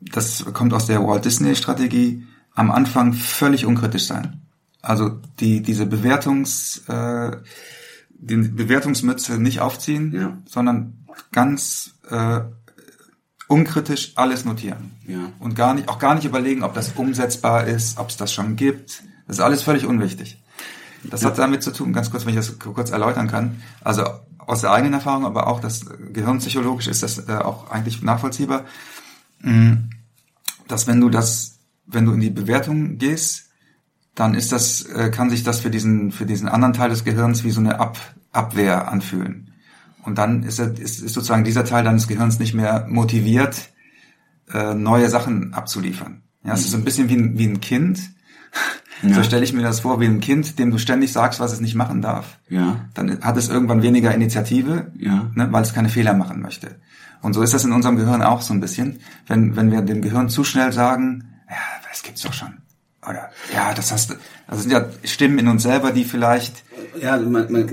das 0.00 0.44
kommt 0.52 0.72
aus 0.74 0.86
der 0.86 1.02
Walt 1.06 1.24
Disney 1.24 1.54
Strategie. 1.54 2.26
Am 2.54 2.70
Anfang 2.70 3.12
völlig 3.14 3.64
unkritisch 3.66 4.06
sein. 4.06 4.42
Also 4.82 5.20
die, 5.40 5.62
diese 5.62 5.86
Bewertungs, 5.86 6.82
äh, 6.88 7.36
die 8.10 8.36
Bewertungsmütze 8.36 9.38
nicht 9.40 9.60
aufziehen, 9.60 10.12
Ja. 10.12 10.38
sondern 10.44 11.04
ganz 11.30 11.94
äh, 12.10 12.40
unkritisch 13.52 14.12
alles 14.14 14.46
notieren. 14.46 14.92
Ja. 15.06 15.30
Und 15.38 15.54
gar 15.54 15.74
nicht, 15.74 15.88
auch 15.90 15.98
gar 15.98 16.14
nicht 16.14 16.24
überlegen, 16.24 16.62
ob 16.62 16.72
das 16.72 16.92
umsetzbar 16.96 17.66
ist, 17.66 17.98
ob 17.98 18.08
es 18.08 18.16
das 18.16 18.32
schon 18.32 18.56
gibt. 18.56 19.02
Das 19.26 19.36
ist 19.36 19.42
alles 19.42 19.62
völlig 19.62 19.84
unwichtig. 19.84 20.42
Das 21.04 21.22
hat 21.24 21.36
damit 21.36 21.62
zu 21.62 21.72
tun, 21.72 21.92
ganz 21.92 22.10
kurz, 22.10 22.24
wenn 22.24 22.30
ich 22.30 22.36
das 22.36 22.58
kurz 22.58 22.90
erläutern 22.90 23.28
kann. 23.28 23.60
Also 23.82 24.04
aus 24.38 24.62
der 24.62 24.72
eigenen 24.72 24.94
Erfahrung, 24.94 25.26
aber 25.26 25.48
auch 25.48 25.60
das 25.60 25.84
gehirnpsychologisch 26.12 26.86
ist 26.86 27.02
das 27.02 27.28
äh, 27.28 27.32
auch 27.32 27.70
eigentlich 27.70 28.02
nachvollziehbar, 28.02 28.64
mh, 29.40 29.78
dass 30.68 30.86
wenn 30.86 31.00
du 31.00 31.10
das, 31.10 31.58
wenn 31.86 32.06
du 32.06 32.12
in 32.12 32.20
die 32.20 32.30
Bewertung 32.30 32.96
gehst, 32.96 33.50
dann 34.14 34.34
ist 34.34 34.50
das, 34.52 34.82
äh, 34.82 35.10
kann 35.10 35.28
sich 35.28 35.42
das 35.42 35.60
für 35.60 35.70
diesen, 35.70 36.10
für 36.10 36.24
diesen 36.24 36.48
anderen 36.48 36.72
Teil 36.72 36.88
des 36.88 37.04
Gehirns 37.04 37.44
wie 37.44 37.50
so 37.50 37.60
eine 37.60 37.80
Ab, 37.80 37.98
Abwehr 38.32 38.90
anfühlen. 38.90 39.51
Und 40.02 40.18
dann 40.18 40.42
ist, 40.42 40.58
er, 40.58 40.72
ist, 40.78 41.00
ist 41.00 41.14
sozusagen 41.14 41.44
dieser 41.44 41.64
Teil 41.64 41.84
deines 41.84 42.08
Gehirns 42.08 42.38
nicht 42.38 42.54
mehr 42.54 42.86
motiviert, 42.88 43.70
äh, 44.52 44.74
neue 44.74 45.08
Sachen 45.08 45.54
abzuliefern. 45.54 46.22
Ja, 46.44 46.54
es 46.54 46.60
ist 46.62 46.72
so 46.72 46.76
ein 46.76 46.84
bisschen 46.84 47.08
wie 47.08 47.14
ein, 47.16 47.38
wie 47.38 47.46
ein 47.46 47.60
Kind. 47.60 48.00
So 49.04 49.22
stelle 49.24 49.42
ich 49.42 49.52
mir 49.52 49.62
das 49.62 49.80
vor, 49.80 50.00
wie 50.00 50.04
ein 50.06 50.20
Kind, 50.20 50.60
dem 50.60 50.70
du 50.70 50.78
ständig 50.78 51.12
sagst, 51.12 51.40
was 51.40 51.52
es 51.52 51.60
nicht 51.60 51.74
machen 51.74 52.02
darf. 52.02 52.38
Ja. 52.48 52.84
Dann 52.94 53.20
hat 53.22 53.36
es 53.36 53.48
irgendwann 53.48 53.82
weniger 53.82 54.14
Initiative, 54.14 54.92
Ja. 54.96 55.28
ne, 55.34 55.48
weil 55.50 55.62
es 55.62 55.74
keine 55.74 55.88
Fehler 55.88 56.14
machen 56.14 56.40
möchte. 56.40 56.76
Und 57.20 57.32
so 57.34 57.42
ist 57.42 57.52
das 57.54 57.64
in 57.64 57.72
unserem 57.72 57.96
Gehirn 57.96 58.22
auch 58.22 58.42
so 58.42 58.52
ein 58.54 58.60
bisschen. 58.60 59.00
Wenn, 59.26 59.56
wenn 59.56 59.72
wir 59.72 59.80
dem 59.82 60.02
Gehirn 60.02 60.28
zu 60.28 60.44
schnell 60.44 60.72
sagen, 60.72 61.24
ja, 61.48 61.56
das 61.88 62.02
gibt's 62.04 62.22
doch 62.22 62.32
schon. 62.32 62.58
Oder, 63.08 63.30
ja, 63.52 63.74
das 63.74 63.90
hast 63.90 64.10
du, 64.10 64.14
das 64.48 64.62
sind 64.62 64.70
ja 64.70 64.86
Stimmen 65.02 65.38
in 65.40 65.48
uns 65.48 65.64
selber, 65.64 65.90
die 65.90 66.04
vielleicht, 66.04 66.62
Ja, 67.00 67.16
man, 67.16 67.50
man, 67.50 67.68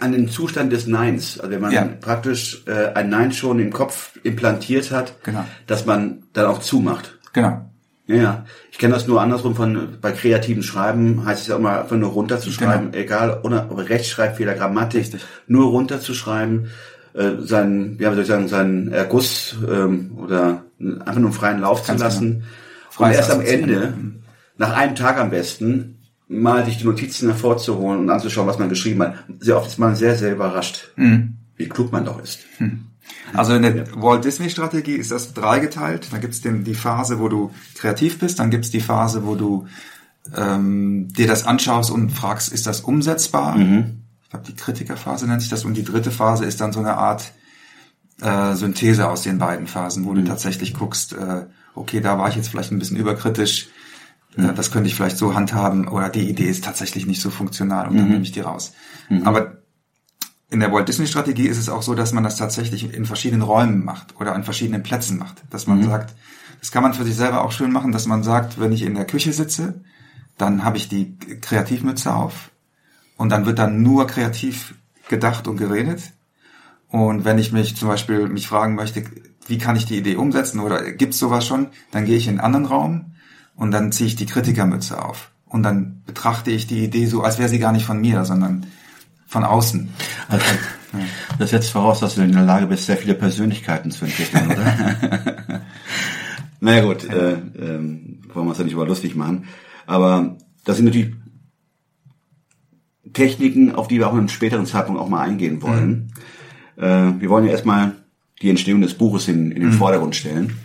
an 0.00 0.12
den 0.12 0.28
Zustand 0.30 0.72
des 0.72 0.86
Neins, 0.86 1.38
also 1.38 1.50
wenn 1.52 1.60
man 1.60 1.72
Ja. 1.72 1.86
praktisch 2.00 2.62
äh, 2.66 2.92
ein 2.94 3.10
Nein 3.10 3.32
schon 3.32 3.58
im 3.58 3.70
Kopf 3.70 4.18
implantiert 4.22 4.90
hat, 4.90 5.14
Genau. 5.24 5.44
dass 5.66 5.84
man 5.84 6.22
dann 6.32 6.46
auch 6.46 6.60
zumacht. 6.60 7.18
genau, 7.34 7.66
Ja. 8.06 8.46
Ich 8.70 8.78
kenne 8.78 8.94
das 8.94 9.06
nur 9.06 9.20
andersrum 9.20 9.54
von 9.54 9.98
bei 10.00 10.12
kreativen 10.12 10.62
Schreiben 10.62 11.24
heißt 11.26 11.42
es 11.42 11.48
ja 11.48 11.56
immer 11.56 11.80
einfach 11.82 11.96
nur 11.96 12.10
runterzuschreiben, 12.10 12.94
egal 12.94 13.40
ohne 13.42 13.66
ob 13.68 13.76
Rechtschreibfehler, 13.88 14.54
Grammatik, 14.54 15.02
Genau. 15.04 15.14
Richtig. 15.16 15.28
nur 15.48 15.66
runterzuschreiben, 15.70 16.68
äh, 17.12 17.32
seinen, 17.40 17.98
ja, 17.98 18.10
wie 18.10 18.14
soll 18.14 18.22
ich 18.22 18.28
sagen, 18.28 18.48
seinen 18.48 18.90
Erguss 18.90 19.54
ähm, 19.70 20.12
oder 20.16 20.62
einfach 20.80 21.16
nur 21.16 21.26
einen 21.26 21.32
freien 21.32 21.60
Lauf 21.60 21.86
Ganz 21.86 21.98
zu 21.98 22.04
lassen. 22.06 22.44
genau. 22.96 23.08
Und 23.10 23.14
erst 23.14 23.30
am. 23.30 23.40
Ende, 23.42 23.92
nach 24.62 24.74
einem 24.76 24.94
Tag 24.94 25.18
am 25.18 25.30
besten, 25.30 25.98
mal 26.28 26.64
sich 26.64 26.78
die 26.78 26.84
Notizen 26.84 27.28
hervorzuholen 27.28 27.98
und 28.00 28.10
anzuschauen, 28.10 28.46
was 28.46 28.58
man 28.60 28.68
geschrieben 28.68 29.02
hat. 29.02 29.14
Sehr 29.40 29.56
oft 29.56 29.66
ist 29.66 29.78
man 29.78 29.96
sehr, 29.96 30.16
sehr 30.16 30.32
überrascht, 30.32 30.92
Mhm. 30.96 31.34
wie 31.56 31.68
klug 31.68 31.90
man 31.92 32.04
doch 32.04 32.22
ist. 32.22 32.38
Also 33.34 33.54
in 33.54 33.62
der 33.62 33.86
Walt 34.00 34.24
Disney 34.24 34.48
Strategie 34.50 34.94
ist 34.94 35.10
das 35.10 35.34
dreigeteilt. 35.34 36.08
Da 36.12 36.18
gibt's 36.18 36.40
den 36.42 36.62
die 36.62 36.74
Phase, 36.74 37.18
wo 37.18 37.28
du 37.28 37.50
kreativ 37.74 38.20
bist, 38.20 38.38
dann 38.38 38.50
gibt's 38.50 38.70
die 38.70 38.80
Phase, 38.80 39.26
wo 39.26 39.34
du 39.34 39.66
ähm, 40.36 41.08
dir 41.08 41.26
das 41.26 41.44
anschaust 41.44 41.90
und 41.90 42.10
fragst, 42.10 42.52
ist 42.52 42.66
das 42.68 42.82
umsetzbar? 42.82 43.56
Mhm. 43.56 44.02
Ich 44.22 44.30
glaube, 44.30 44.46
die 44.46 44.54
Kritikerphase 44.54 45.26
nennt 45.26 45.42
sich 45.42 45.50
das. 45.50 45.64
Und 45.64 45.74
die 45.74 45.84
dritte 45.84 46.12
Phase 46.12 46.44
ist 46.44 46.60
dann 46.60 46.72
so 46.72 46.78
eine 46.78 46.96
Art 46.96 47.32
äh, 48.20 48.54
Synthese 48.54 49.08
aus 49.08 49.22
den 49.22 49.38
beiden 49.38 49.66
Phasen, 49.66 50.04
wo 50.06 50.14
du 50.14 50.22
tatsächlich 50.22 50.72
guckst, 50.74 51.14
äh, 51.14 51.46
okay, 51.74 52.00
da 52.00 52.16
war 52.16 52.28
ich 52.28 52.36
jetzt 52.36 52.48
vielleicht 52.48 52.70
ein 52.70 52.78
bisschen 52.78 52.96
überkritisch, 52.96 53.68
äh, 54.36 54.52
das 54.54 54.70
könnte 54.70 54.88
ich 54.88 54.94
vielleicht 54.94 55.18
so 55.18 55.34
handhaben 55.34 55.88
oder 55.88 56.08
die 56.08 56.28
Idee 56.28 56.48
ist 56.48 56.64
tatsächlich 56.64 57.06
nicht 57.06 57.20
so 57.20 57.30
funktional 57.30 57.88
und 57.88 57.96
dann 57.96 58.08
nehme 58.08 58.22
ich 58.22 58.32
die 58.32 58.40
raus. 58.40 58.72
Aber 59.24 59.58
in 60.52 60.60
der 60.60 60.70
Walt 60.70 60.86
Disney 60.86 61.06
Strategie 61.06 61.46
ist 61.46 61.58
es 61.58 61.68
auch 61.68 61.82
so, 61.82 61.94
dass 61.94 62.12
man 62.12 62.24
das 62.24 62.36
tatsächlich 62.36 62.92
in 62.94 63.06
verschiedenen 63.06 63.42
Räumen 63.42 63.84
macht 63.84 64.20
oder 64.20 64.34
an 64.34 64.44
verschiedenen 64.44 64.82
Plätzen 64.82 65.18
macht. 65.18 65.42
Dass 65.50 65.66
man 65.66 65.82
sagt, 65.82 66.14
das 66.60 66.70
kann 66.70 66.82
man 66.82 66.92
für 66.92 67.04
sich 67.04 67.16
selber 67.16 67.42
auch 67.42 67.52
schön 67.52 67.72
machen, 67.72 67.90
dass 67.90 68.06
man 68.06 68.22
sagt, 68.22 68.60
wenn 68.60 68.70
ich 68.70 68.82
in 68.82 68.94
der 68.94 69.06
Küche 69.06 69.32
sitze, 69.32 69.80
dann 70.36 70.62
habe 70.62 70.76
ich 70.76 70.88
die 70.88 71.16
Kreativmütze 71.40 72.14
auf 72.14 72.50
und 73.16 73.30
dann 73.30 73.46
wird 73.46 73.58
dann 73.58 73.82
nur 73.82 74.06
kreativ 74.06 74.74
gedacht 75.08 75.48
und 75.48 75.56
geredet. 75.56 76.12
Und 76.88 77.24
wenn 77.24 77.38
ich 77.38 77.52
mich 77.52 77.74
zum 77.76 77.88
Beispiel 77.88 78.28
mich 78.28 78.46
fragen 78.46 78.74
möchte, 78.74 79.04
wie 79.46 79.58
kann 79.58 79.76
ich 79.76 79.86
die 79.86 79.96
Idee 79.96 80.16
umsetzen 80.16 80.60
oder 80.60 80.92
gibt's 80.92 81.18
sowas 81.18 81.46
schon, 81.46 81.68
dann 81.90 82.04
gehe 82.04 82.16
ich 82.16 82.28
in 82.28 82.38
einen 82.38 82.40
anderen 82.40 82.66
Raum 82.66 83.14
und 83.56 83.70
dann 83.70 83.92
ziehe 83.92 84.08
ich 84.08 84.16
die 84.16 84.26
Kritikermütze 84.26 85.02
auf. 85.04 85.30
Und 85.46 85.62
dann 85.62 86.02
betrachte 86.06 86.50
ich 86.50 86.66
die 86.66 86.84
Idee 86.84 87.06
so, 87.06 87.22
als 87.22 87.38
wäre 87.38 87.48
sie 87.48 87.58
gar 87.58 87.72
nicht 87.72 87.84
von 87.84 88.00
mir, 88.00 88.24
sondern 88.24 88.66
von 89.26 89.44
außen. 89.44 89.88
Also, 90.28 90.44
das 91.38 91.50
setzt 91.50 91.70
voraus, 91.70 92.00
dass 92.00 92.14
du 92.14 92.22
in 92.22 92.32
der 92.32 92.44
Lage 92.44 92.66
bist, 92.66 92.86
sehr 92.86 92.96
viele 92.96 93.14
Persönlichkeiten 93.14 93.90
zu 93.90 94.04
entwickeln, 94.04 94.46
oder? 94.46 95.62
naja 96.60 96.84
gut, 96.84 97.04
äh, 97.08 97.32
ähm, 97.32 98.20
wollen 98.32 98.46
wir 98.46 98.50
uns 98.50 98.58
ja 98.58 98.64
nicht 98.64 98.74
über 98.74 98.86
lustig 98.86 99.14
machen. 99.14 99.46
Aber 99.86 100.36
das 100.64 100.76
sind 100.76 100.86
natürlich 100.86 101.14
Techniken, 103.12 103.74
auf 103.74 103.88
die 103.88 103.98
wir 103.98 104.08
auch 104.08 104.12
in 104.12 104.20
einem 104.20 104.28
späteren 104.28 104.66
Zeitpunkt 104.66 105.00
auch 105.00 105.08
mal 105.08 105.20
eingehen 105.20 105.62
wollen. 105.62 106.12
Äh, 106.76 107.20
wir 107.20 107.28
wollen 107.28 107.44
ja 107.44 107.52
erstmal 107.52 107.92
die 108.40 108.50
Entstehung 108.50 108.80
des 108.80 108.94
Buches 108.94 109.28
in, 109.28 109.52
in 109.52 109.62
den 109.62 109.72
Vordergrund 109.72 110.16
stellen. 110.16 110.56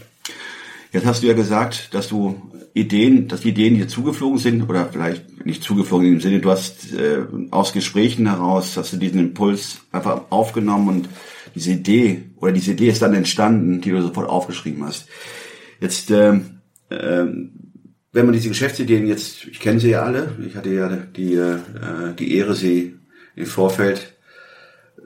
Jetzt 0.92 1.06
hast 1.06 1.24
du 1.24 1.28
ja 1.28 1.34
gesagt, 1.34 1.94
dass 1.94 2.08
du 2.08 2.42
Ideen, 2.74 3.28
dass 3.28 3.42
die 3.42 3.50
Ideen 3.50 3.76
dir 3.76 3.88
zugeflogen 3.88 4.38
sind 4.38 4.70
oder 4.70 4.90
vielleicht 4.92 5.46
nicht 5.46 5.64
zugeflogen 5.64 6.14
im 6.14 6.22
Sinne, 6.22 6.40
du 6.40 6.52
hast 6.52 6.94
äh, 6.94 7.20
aus 7.52 7.74
Gesprächen 7.74 8.28
heraus, 8.28 8.78
hast 8.78 8.94
du 8.94 8.98
diesen 8.98 9.20
Impuls 9.20 9.80
einfach 9.92 10.26
aufgenommen 10.30 10.88
und 10.90 11.10
diese 11.56 11.72
Idee 11.72 12.24
oder 12.36 12.52
diese 12.52 12.72
Idee 12.72 12.90
ist 12.90 13.02
dann 13.02 13.14
entstanden, 13.14 13.82
die 13.82 13.92
du 13.92 14.02
sofort 14.02 14.30
aufgeschrieben 14.30 14.86
hast. 14.86 15.08
Jetzt, 15.80 16.12
ähm, 16.12 16.60
ähm, 16.90 17.52
wenn 18.12 18.26
man 18.26 18.34
diese 18.34 18.50
Geschäftsideen 18.50 19.08
jetzt, 19.08 19.46
ich 19.46 19.60
kenne 19.60 19.80
sie 19.80 19.92
ja 19.92 20.04
alle, 20.04 20.36
ich 20.46 20.56
hatte 20.56 20.74
ja 20.74 20.90
die, 20.90 21.34
äh, 21.34 21.58
die 22.18 22.36
Ehre, 22.36 22.56
sie 22.56 22.96
im 23.36 23.46
Vorfeld 23.46 24.14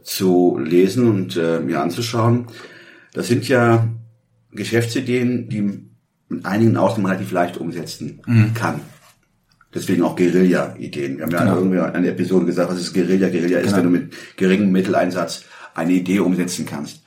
zu 0.04 0.58
lesen 0.58 1.08
und 1.08 1.38
äh, 1.38 1.60
mir 1.60 1.82
anzuschauen. 1.82 2.48
Das 3.14 3.28
sind 3.28 3.48
ja 3.48 3.88
Geschäftsideen, 4.52 5.50
die 5.50 5.91
mit 6.32 6.46
einigen 6.46 6.78
Ausnahmen 6.78 7.06
relativ 7.08 7.32
leicht 7.32 7.58
umsetzen 7.58 8.22
kann. 8.54 8.82
Deswegen 9.74 10.04
auch 10.04 10.16
Guerilla-Ideen. 10.16 11.18
Wir 11.18 11.24
haben 11.24 11.32
ja 11.32 11.40
Genau. 11.44 11.56
irgendwie 11.58 11.78
in 11.78 11.84
einer 11.84 12.08
Episode 12.08 12.46
gesagt, 12.46 12.70
was 12.72 12.80
ist 12.80 12.94
Guerilla? 12.94 13.30
Guerilla 13.30 13.60
ist, 13.60 13.66
Genau. 13.68 13.78
wenn 13.78 13.84
du 13.84 13.90
mit 13.90 14.14
geringem 14.38 14.72
Mitteleinsatz 14.72 15.46
eine 15.74 15.94
Idee 15.94 16.20
umsetzen 16.20 16.66
kannst. 16.66 17.04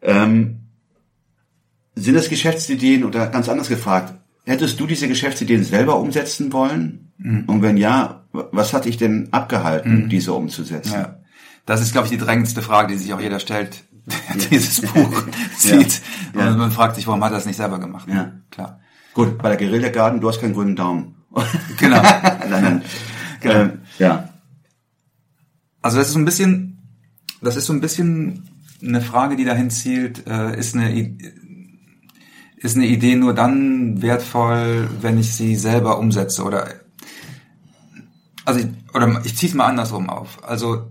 Ähm, 0.00 0.60
sind 1.94 2.14
das 2.14 2.28
Geschäftsideen 2.30 3.04
oder 3.04 3.26
ganz 3.26 3.48
anders 3.48 3.68
gefragt, 3.68 4.14
hättest 4.44 4.80
du 4.80 4.86
diese 4.86 5.06
Geschäftsideen 5.08 5.64
selber 5.64 5.98
umsetzen 6.00 6.52
wollen? 6.52 7.12
Mhm. 7.18 7.44
Und 7.46 7.60
wenn 7.62 7.76
ja, 7.76 8.24
was 8.32 8.72
hat 8.72 8.86
dich 8.86 8.96
denn 8.96 9.28
abgehalten, 9.32 10.08
diese 10.08 10.32
umzusetzen? 10.32 10.92
Ja. 10.94 11.16
Das 11.66 11.82
ist, 11.82 11.92
glaube 11.92 12.06
ich, 12.06 12.10
die 12.10 12.18
drängendste 12.18 12.62
Frage, 12.62 12.92
die 12.92 12.98
sich 12.98 13.12
auch 13.12 13.20
jeder 13.20 13.38
stellt, 13.38 13.84
dieses 14.50 14.80
Buch 14.82 15.24
sieht. 15.56 16.00
Ja. 16.34 16.48
Und 16.48 16.58
man 16.58 16.70
fragt 16.70 16.96
sich, 16.96 17.06
warum 17.06 17.22
hat 17.24 17.32
er 17.32 17.36
das 17.36 17.46
nicht 17.46 17.56
selber 17.56 17.78
gemacht? 17.78 18.08
Ja. 18.08 18.32
Klar. 18.50 18.80
Gut, 19.14 19.38
bei 19.38 19.48
der 19.48 19.58
Guerilla 19.58 19.88
Garden, 19.88 20.20
du 20.20 20.28
hast 20.28 20.40
keinen 20.40 20.54
grünen 20.54 20.76
Daumen. 20.76 21.16
Genau. 21.78 22.02
Nein, 22.50 22.50
nein. 22.50 22.82
Äh, 23.42 23.68
ja. 23.98 24.28
Also 25.82 25.98
das 25.98 26.08
ist 26.08 26.12
so 26.12 26.18
ein 26.18 26.24
bisschen, 26.24 26.78
das 27.40 27.56
ist 27.56 27.66
so 27.66 27.72
ein 27.72 27.80
bisschen 27.80 28.48
eine 28.82 29.00
Frage, 29.00 29.36
die 29.36 29.44
dahin 29.44 29.70
zielt, 29.70 30.26
äh, 30.26 30.58
ist 30.58 30.74
eine, 30.74 31.16
ist 32.56 32.76
eine 32.76 32.86
Idee 32.86 33.16
nur 33.16 33.34
dann 33.34 34.02
wertvoll, 34.02 34.88
wenn 35.00 35.18
ich 35.18 35.32
sie 35.32 35.56
selber 35.56 35.98
umsetze 35.98 36.42
oder, 36.42 36.68
also 38.44 38.60
ich, 38.60 38.66
oder 38.94 39.22
ich 39.24 39.36
ziehe 39.36 39.48
es 39.48 39.54
mal 39.54 39.66
andersrum 39.66 40.10
auf. 40.10 40.42
Also 40.44 40.90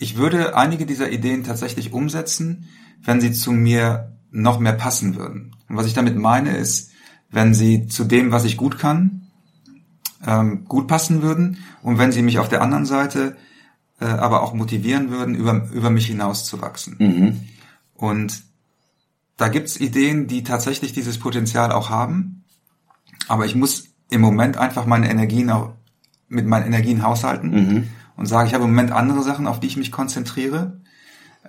ich 0.00 0.16
würde 0.16 0.56
einige 0.56 0.86
dieser 0.86 1.12
Ideen 1.12 1.44
tatsächlich 1.44 1.92
umsetzen, 1.92 2.68
wenn 3.04 3.20
sie 3.20 3.32
zu 3.32 3.52
mir 3.52 4.16
noch 4.30 4.58
mehr 4.58 4.72
passen 4.72 5.14
würden. 5.14 5.54
Und 5.68 5.76
was 5.76 5.86
ich 5.86 5.92
damit 5.92 6.16
meine 6.16 6.56
ist, 6.56 6.90
wenn 7.30 7.52
sie 7.52 7.86
zu 7.86 8.04
dem, 8.04 8.32
was 8.32 8.46
ich 8.46 8.56
gut 8.56 8.78
kann, 8.78 9.26
ähm, 10.26 10.64
gut 10.64 10.88
passen 10.88 11.20
würden 11.20 11.58
und 11.82 11.98
wenn 11.98 12.12
sie 12.12 12.22
mich 12.22 12.38
auf 12.38 12.48
der 12.48 12.62
anderen 12.62 12.86
Seite 12.86 13.36
äh, 14.00 14.06
aber 14.06 14.42
auch 14.42 14.54
motivieren 14.54 15.10
würden, 15.10 15.34
über, 15.34 15.68
über 15.70 15.90
mich 15.90 16.06
hinaus 16.06 16.46
zu 16.46 16.62
wachsen. 16.62 16.96
Und 17.94 18.42
da 19.36 19.48
gibt's 19.48 19.78
Ideen, 19.78 20.26
die 20.26 20.44
tatsächlich 20.44 20.94
dieses 20.94 21.18
Potenzial 21.18 21.72
auch 21.72 21.90
haben, 21.90 22.44
aber 23.28 23.44
ich 23.44 23.54
muss 23.54 23.88
im 24.08 24.22
Moment 24.22 24.56
einfach 24.56 24.86
meine 24.86 25.10
Energien 25.10 25.50
auch 25.50 25.74
mit 26.28 26.46
meinen 26.46 26.66
Energien 26.66 27.02
haushalten 27.02 27.90
und 28.20 28.26
sage, 28.26 28.46
ich 28.46 28.54
habe 28.54 28.64
im 28.64 28.70
Moment 28.70 28.92
andere 28.92 29.22
Sachen, 29.24 29.48
auf 29.48 29.58
die 29.58 29.66
ich 29.66 29.76
mich 29.76 29.90
konzentriere. 29.90 30.80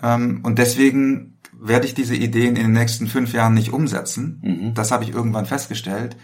Ähm, 0.02 0.40
und 0.44 0.58
deswegen 0.58 1.38
werde 1.60 1.86
ich 1.86 1.94
diese 1.94 2.16
Ideen 2.16 2.56
in 2.56 2.64
den 2.64 2.72
nächsten 2.72 3.06
fünf 3.08 3.34
Jahren 3.34 3.54
nicht 3.54 3.72
umsetzen. 3.74 4.72
Das 4.74 4.90
habe 4.92 5.04
ich 5.04 5.12
irgendwann 5.12 5.46
festgestellt. 5.46 6.16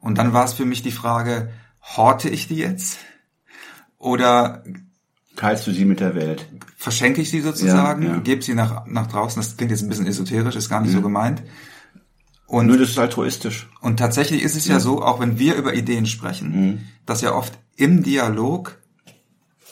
Und 0.00 0.18
dann 0.18 0.34
war 0.34 0.44
es 0.44 0.52
für 0.52 0.66
mich 0.66 0.82
die 0.82 0.90
Frage, 0.92 1.50
horte 1.96 2.28
ich 2.28 2.48
die 2.48 2.56
jetzt? 2.56 2.98
Oder 3.98 4.64
Teilst 5.36 5.66
du 5.66 5.72
sie 5.72 5.84
mit 5.86 6.00
der 6.00 6.14
Welt? 6.14 6.46
verschenke 6.76 7.22
ich 7.22 7.30
sie 7.30 7.40
sozusagen, 7.40 8.02
Ja, 8.02 8.08
ja. 8.14 8.18
gebe 8.18 8.42
sie 8.42 8.54
nach, 8.54 8.86
nach 8.86 9.06
draußen. 9.06 9.40
Das 9.40 9.56
klingt 9.56 9.70
jetzt 9.70 9.82
ein 9.82 9.88
bisschen 9.88 10.06
esoterisch, 10.06 10.56
ist 10.56 10.68
gar 10.68 10.80
nicht 10.82 10.92
so 10.92 11.00
gemeint. 11.00 11.42
Und, 12.46 12.66
Nur 12.66 12.76
das 12.76 12.90
ist 12.90 12.98
altruistisch. 12.98 13.70
und 13.80 13.98
tatsächlich 13.98 14.42
ist 14.42 14.56
es 14.56 14.66
ja 14.66 14.78
so, 14.80 15.00
auch 15.02 15.20
wenn 15.20 15.38
wir 15.38 15.54
über 15.54 15.72
Ideen 15.74 16.04
sprechen, 16.06 16.50
Mhm. 16.50 16.78
dass 17.06 17.20
ja 17.22 17.32
oft 17.34 17.56
im 17.76 18.02
Dialog 18.02 18.78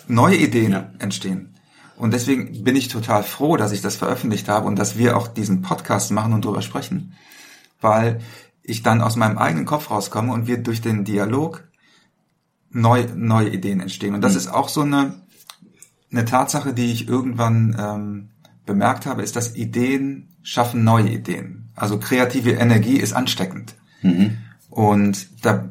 neue 0.09 0.37
Ideen 0.37 0.73
Ja. 0.73 0.91
entstehen. 0.99 1.55
Und 1.97 2.13
deswegen 2.15 2.65
bin 2.65 2.77
ich 2.77 2.89
total 2.89 3.23
froh, 3.23 3.57
dass 3.59 3.73
ich 3.73 3.83
das 3.83 3.97
veröffentlicht 3.97 4.49
habe 4.49 4.67
und 4.67 4.79
dass 4.79 4.97
wir 4.97 5.17
auch 5.17 5.29
diesen 5.29 5.61
Podcast 5.61 6.11
machen 6.13 6.33
und 6.33 6.45
darüber 6.45 6.63
sprechen. 6.63 7.13
Weil 7.81 8.21
ich 8.63 8.83
dann 8.83 9.03
aus 9.03 9.17
meinem 9.17 9.37
eigenen 9.39 9.67
Kopf 9.67 9.91
rauskomme 9.91 10.33
und 10.33 10.47
wir 10.47 10.59
durch 10.59 10.81
den 10.81 11.05
Dialog 11.05 11.69
neu, 12.71 13.05
neue 13.15 13.51
Ideen 13.51 13.81
entstehen. 13.81 14.15
Und 14.15 14.23
das 14.23 14.35
ist 14.35 14.49
auch 14.49 14.69
so 14.69 14.81
eine, 14.83 15.21
eine 16.11 16.25
Tatsache, 16.25 16.73
die 16.73 16.91
ich 16.93 17.07
irgendwann 17.09 17.77
ähm, 17.79 18.29
bemerkt 18.65 19.07
habe, 19.07 19.23
ist, 19.23 19.37
dass 19.37 19.55
Ideen 19.57 20.29
schaffen 20.43 20.85
neue 20.85 21.09
Ideen. 21.09 21.69
Also 21.75 21.99
kreative 21.99 22.53
Energie 22.53 22.97
ist 22.97 23.13
ansteckend. 23.13 23.75
Und 24.71 25.29
da 25.45 25.69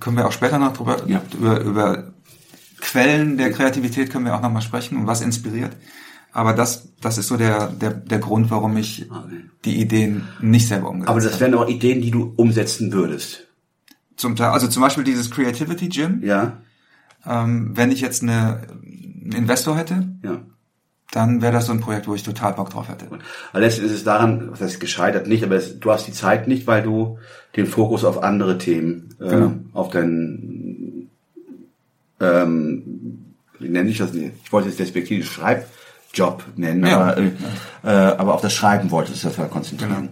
können 0.00 0.16
wir 0.16 0.26
auch 0.26 0.32
später 0.32 0.58
noch 0.58 0.72
drüber, 0.72 1.02
Ja. 1.06 1.22
über, 1.38 1.60
über 1.60 2.12
Quellen 2.80 3.36
der 3.36 3.50
Kreativität 3.52 4.10
können 4.10 4.24
wir 4.24 4.34
auch 4.34 4.42
noch 4.42 4.50
mal 4.52 4.60
sprechen 4.60 4.96
und 4.96 5.06
was 5.06 5.20
inspiriert. 5.20 5.72
Aber 6.32 6.52
das, 6.52 6.88
das 7.00 7.18
ist 7.18 7.26
so 7.28 7.36
der, 7.36 7.68
der, 7.68 7.90
der 7.90 8.18
Grund, 8.20 8.50
warum 8.50 8.76
ich 8.76 9.08
die 9.64 9.80
Ideen 9.80 10.28
nicht 10.40 10.68
selber 10.68 10.88
umgesetzt 10.88 11.10
Aber 11.10 11.20
das 11.20 11.32
habe. 11.32 11.40
wären 11.40 11.54
auch 11.54 11.68
Ideen, 11.68 12.00
die 12.02 12.10
du 12.12 12.32
umsetzen 12.36 12.92
würdest. 12.92 13.48
Zum 14.16 14.36
Teil, 14.36 14.50
also 14.50 14.68
zum 14.68 14.82
Beispiel 14.82 15.02
dieses 15.04 15.30
Creativity 15.30 15.88
Gym. 15.88 16.22
Ja? 16.22 16.58
Ähm, 17.26 17.72
wenn 17.76 17.90
ich 17.90 18.00
jetzt 18.00 18.22
eine, 18.22 18.60
einen 18.72 19.32
Investor 19.36 19.76
hätte, 19.76 20.06
Ja. 20.22 20.40
dann 21.10 21.42
wäre 21.42 21.52
das 21.52 21.66
so 21.66 21.72
ein 21.72 21.80
Projekt, 21.80 22.06
wo 22.06 22.14
ich 22.14 22.22
total 22.22 22.52
Bock 22.52 22.70
drauf 22.70 22.88
hätte. 22.88 23.06
Aber 23.08 23.60
letztendlich 23.60 23.92
ist 23.92 23.98
es 23.98 24.04
daran, 24.04 24.50
was 24.52 24.60
heißt 24.60 24.78
gescheitert 24.78 25.26
nicht, 25.26 25.42
aber 25.42 25.56
es, 25.56 25.80
du 25.80 25.90
hast 25.90 26.06
die 26.06 26.12
Zeit 26.12 26.46
nicht, 26.46 26.66
weil 26.68 26.82
du 26.82 27.18
den 27.56 27.66
Fokus 27.66 28.04
auf 28.04 28.22
andere 28.22 28.56
Themen, 28.58 29.14
äh, 29.20 29.28
Genau. 29.30 29.52
auf 29.72 29.90
dein, 29.90 30.69
ähm, 32.20 33.34
wie 33.58 33.68
nenne 33.68 33.90
ich 33.90 33.98
das? 33.98 34.12
nicht? 34.12 34.32
Ich 34.44 34.52
wollte 34.52 34.68
es 34.68 34.76
despektierlich 34.76 35.28
Schreibjob 35.28 36.44
nennen, 36.56 36.86
Ja. 36.86 37.00
aber, 37.00 37.16
äh, 37.18 37.30
äh, 37.84 37.88
aber 37.88 38.34
auf 38.34 38.40
das 38.40 38.52
Schreiben 38.54 38.90
wolltest 38.90 39.22
du 39.24 39.28
das 39.28 39.38
halt 39.38 39.50
konzentrieren. 39.50 39.94
Genau. 39.94 40.10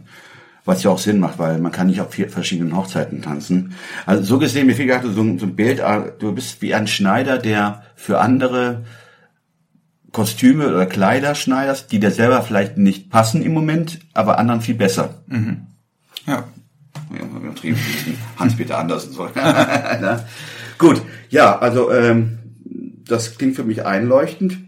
Was 0.65 0.83
ja 0.83 0.91
auch 0.91 0.99
Sinn 0.99 1.19
macht, 1.19 1.39
weil 1.39 1.59
man 1.61 1.73
kann 1.73 1.87
nicht 1.87 2.01
auf 2.03 2.13
vier 2.13 2.29
verschiedenen 2.29 2.77
Hochzeiten 2.77 3.23
tanzen. 3.23 3.73
Also 4.05 4.23
so 4.23 4.39
gesehen, 4.39 4.67
mir 4.67 4.75
fiel 4.75 4.87
gerade 4.87 5.11
so, 5.11 5.23
ein- 5.23 5.39
so 5.39 5.47
ein 5.47 5.57
Bild, 5.57 5.79
äh, 5.79 6.13
du 6.19 6.33
bist 6.35 6.61
wie 6.61 6.75
ein 6.75 6.87
Schneider, 6.87 7.39
der 7.39 7.85
für 7.97 8.21
andere 8.21 8.85
Kostüme 10.13 10.69
oder 10.69 10.85
Kleider 10.87 11.35
schneiderst, 11.35 11.91
die 11.93 12.01
dir 12.01 12.11
selber 12.11 12.43
vielleicht 12.43 12.77
nicht 12.77 13.09
passen 13.11 13.43
im 13.43 13.53
Moment, 13.55 13.99
aber 14.15 14.39
anderen 14.39 14.61
viel 14.61 14.75
besser. 14.75 15.15
Ja. 16.27 16.45
Hans-Peter 18.39 18.79
Andersen 18.79 19.13
so. 19.13 19.29
Gut, 20.79 21.03
ja, 21.29 21.59
also 21.59 21.91
ähm, 21.91 22.39
das 23.07 23.37
klingt 23.37 23.57
für 23.57 23.65
mich 23.65 23.85
einleuchtend. 23.85 24.59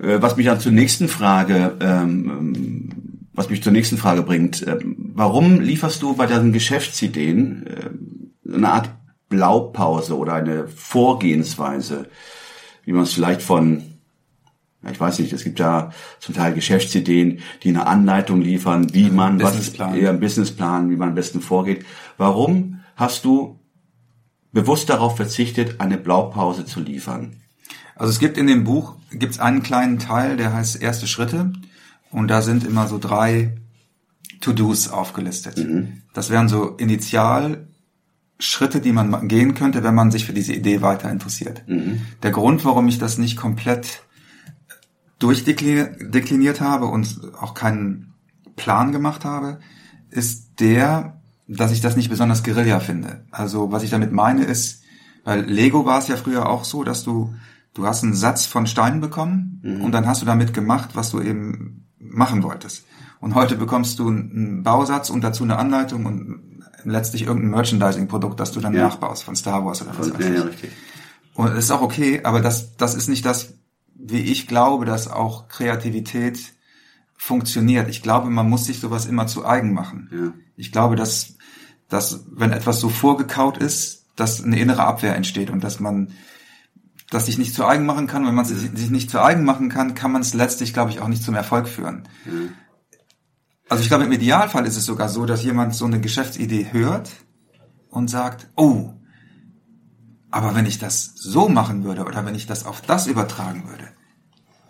Äh, 0.00 0.20
was 0.20 0.36
mich 0.36 0.46
dann 0.46 0.60
zur 0.60 0.72
nächsten 0.72 1.08
Frage, 1.08 1.76
ähm, 1.80 2.90
was 3.32 3.48
mich 3.48 3.62
zur 3.62 3.72
nächsten 3.72 3.96
Frage 3.96 4.22
bringt: 4.22 4.66
äh, 4.66 4.78
Warum 5.14 5.60
lieferst 5.60 6.02
du 6.02 6.14
bei 6.14 6.26
deinen 6.26 6.52
Geschäftsideen 6.52 7.66
äh, 7.66 8.54
eine 8.54 8.68
Art 8.68 8.90
Blaupause 9.28 10.16
oder 10.16 10.34
eine 10.34 10.66
Vorgehensweise, 10.66 12.08
wie 12.84 12.92
man 12.92 13.04
es 13.04 13.12
vielleicht 13.12 13.42
von 13.42 13.84
ich 14.90 14.98
weiß 14.98 15.18
nicht, 15.18 15.30
es 15.34 15.44
gibt 15.44 15.58
ja 15.58 15.92
zum 16.20 16.34
Teil 16.34 16.54
Geschäftsideen, 16.54 17.40
die 17.62 17.68
eine 17.68 17.86
Anleitung 17.86 18.40
liefern, 18.40 18.94
wie 18.94 19.10
man 19.10 19.36
Businessplan. 19.36 19.90
was 19.90 19.98
eher 19.98 20.08
ein 20.08 20.20
Businessplan, 20.20 20.88
wie 20.90 20.96
man 20.96 21.10
am 21.10 21.14
besten 21.14 21.42
vorgeht. 21.42 21.84
Warum 22.16 22.80
hast 22.96 23.26
du 23.26 23.59
bewusst 24.52 24.88
darauf 24.88 25.16
verzichtet, 25.16 25.80
eine 25.80 25.98
Blaupause 25.98 26.64
zu 26.64 26.80
liefern? 26.80 27.36
Also 27.94 28.12
es 28.12 28.18
gibt 28.18 28.38
in 28.38 28.46
dem 28.46 28.64
Buch 28.64 28.94
gibt's 29.12 29.38
einen 29.38 29.62
kleinen 29.62 29.98
Teil, 29.98 30.36
der 30.36 30.54
heißt 30.54 30.80
erste 30.80 31.06
Schritte 31.06 31.52
und 32.10 32.28
da 32.28 32.42
sind 32.42 32.64
immer 32.64 32.86
so 32.86 32.98
drei 32.98 33.56
To-Dos 34.40 34.88
aufgelistet. 34.88 35.58
Das 36.14 36.30
wären 36.30 36.48
so 36.48 36.76
Initialschritte, 36.76 38.80
die 38.82 38.92
man 38.92 39.28
gehen 39.28 39.54
könnte, 39.54 39.84
wenn 39.84 39.94
man 39.94 40.10
sich 40.10 40.24
für 40.24 40.32
diese 40.32 40.54
Idee 40.54 40.80
weiter 40.80 41.10
interessiert. 41.10 41.62
Der 42.22 42.30
Grund, 42.30 42.64
warum 42.64 42.88
ich 42.88 42.98
das 42.98 43.18
nicht 43.18 43.36
komplett 43.36 44.02
durchdekliniert 45.18 46.62
habe 46.62 46.86
und 46.86 47.20
auch 47.38 47.52
keinen 47.52 48.14
Plan 48.56 48.92
gemacht 48.92 49.26
habe, 49.26 49.60
ist 50.08 50.60
der, 50.60 51.19
dass 51.56 51.72
ich 51.72 51.80
das 51.80 51.96
nicht 51.96 52.10
besonders 52.10 52.42
Guerilla 52.42 52.80
finde. 52.80 53.24
Also 53.30 53.72
was 53.72 53.82
ich 53.82 53.90
damit 53.90 54.12
meine 54.12 54.44
ist, 54.44 54.82
weil 55.24 55.40
Lego 55.44 55.84
war 55.84 55.98
es 55.98 56.08
ja 56.08 56.16
früher 56.16 56.48
auch 56.48 56.64
so, 56.64 56.84
dass 56.84 57.02
du 57.04 57.34
du 57.74 57.86
hast 57.86 58.02
einen 58.02 58.14
Satz 58.14 58.46
von 58.46 58.66
Steinen 58.66 59.00
bekommen 59.00 59.60
und 59.82 59.92
dann 59.92 60.06
hast 60.06 60.22
du 60.22 60.26
damit 60.26 60.52
gemacht, 60.54 60.90
was 60.94 61.10
du 61.10 61.20
eben 61.20 61.86
machen 61.98 62.42
wolltest. 62.42 62.84
Und 63.20 63.34
heute 63.34 63.54
bekommst 63.56 63.98
du 63.98 64.08
einen 64.08 64.62
Bausatz 64.64 65.10
und 65.10 65.22
dazu 65.22 65.44
eine 65.44 65.56
Anleitung 65.58 66.04
und 66.06 66.40
letztlich 66.84 67.22
irgendein 67.22 67.50
Merchandising-Produkt, 67.50 68.40
das 68.40 68.52
du 68.52 68.60
dann 68.60 68.74
Ja. 68.74 68.84
nachbaust 68.88 69.22
von 69.22 69.36
Star 69.36 69.64
Wars 69.64 69.82
oder 69.82 69.92
was 69.98 70.12
weiß 70.12 70.20
ich. 70.26 70.34
ja, 70.36 70.42
richtig. 70.42 70.70
Und 71.34 71.48
das 71.50 71.58
ist 71.64 71.70
auch 71.70 71.82
okay, 71.82 72.20
aber 72.24 72.40
das, 72.40 72.76
das 72.76 72.94
ist 72.94 73.08
nicht 73.08 73.24
das, 73.26 73.54
wie 73.94 74.18
ich 74.20 74.48
glaube, 74.48 74.84
dass 74.86 75.06
auch 75.08 75.46
Kreativität 75.48 76.40
funktioniert. 77.16 77.88
Ich 77.88 78.02
glaube, 78.02 78.30
man 78.30 78.48
muss 78.48 78.64
sich 78.64 78.80
sowas 78.80 79.06
immer 79.06 79.26
zu 79.26 79.44
eigen 79.46 79.74
machen. 79.74 80.08
Ja. 80.12 80.32
Ich 80.56 80.72
glaube, 80.72 80.96
dass, 80.96 81.36
dass 81.90 82.24
wenn 82.30 82.52
etwas 82.52 82.80
so 82.80 82.88
vorgekaut 82.88 83.58
ist, 83.58 84.06
dass 84.16 84.42
eine 84.42 84.58
innere 84.58 84.84
Abwehr 84.84 85.14
entsteht 85.14 85.50
und 85.50 85.62
dass 85.62 85.80
man 85.80 86.12
das 87.10 87.26
sich 87.26 87.38
nicht 87.38 87.54
zu 87.54 87.66
eigen 87.66 87.84
machen 87.84 88.06
kann. 88.06 88.26
Wenn 88.26 88.34
man 88.34 88.44
es 88.44 88.50
sich 88.50 88.70
sich 88.72 88.90
nicht 88.90 89.10
zu 89.10 89.20
eigen 89.20 89.44
machen 89.44 89.68
kann, 89.68 89.94
kann 89.94 90.12
man 90.12 90.22
es 90.22 90.32
letztlich, 90.32 90.72
glaube 90.72 90.90
ich, 90.90 91.00
auch 91.00 91.08
nicht 91.08 91.24
zum 91.24 91.34
Erfolg 91.34 91.68
führen. 91.68 92.08
Also 93.68 93.82
ich 93.82 93.88
glaube, 93.88 94.04
im 94.04 94.12
Idealfall 94.12 94.66
ist 94.66 94.76
es 94.76 94.84
sogar 94.84 95.08
so, 95.08 95.26
dass 95.26 95.42
jemand 95.42 95.74
so 95.74 95.84
eine 95.84 96.00
Geschäftsidee 96.00 96.68
hört 96.70 97.10
und 97.88 98.08
sagt, 98.08 98.48
oh, 98.56 98.94
aber 100.30 100.54
wenn 100.54 100.66
ich 100.66 100.78
das 100.78 101.12
so 101.16 101.48
machen 101.48 101.82
würde 101.82 102.04
oder 102.04 102.24
wenn 102.24 102.36
ich 102.36 102.46
das 102.46 102.64
auf 102.64 102.80
das 102.80 103.08
übertragen 103.08 103.64
würde, 103.68 103.88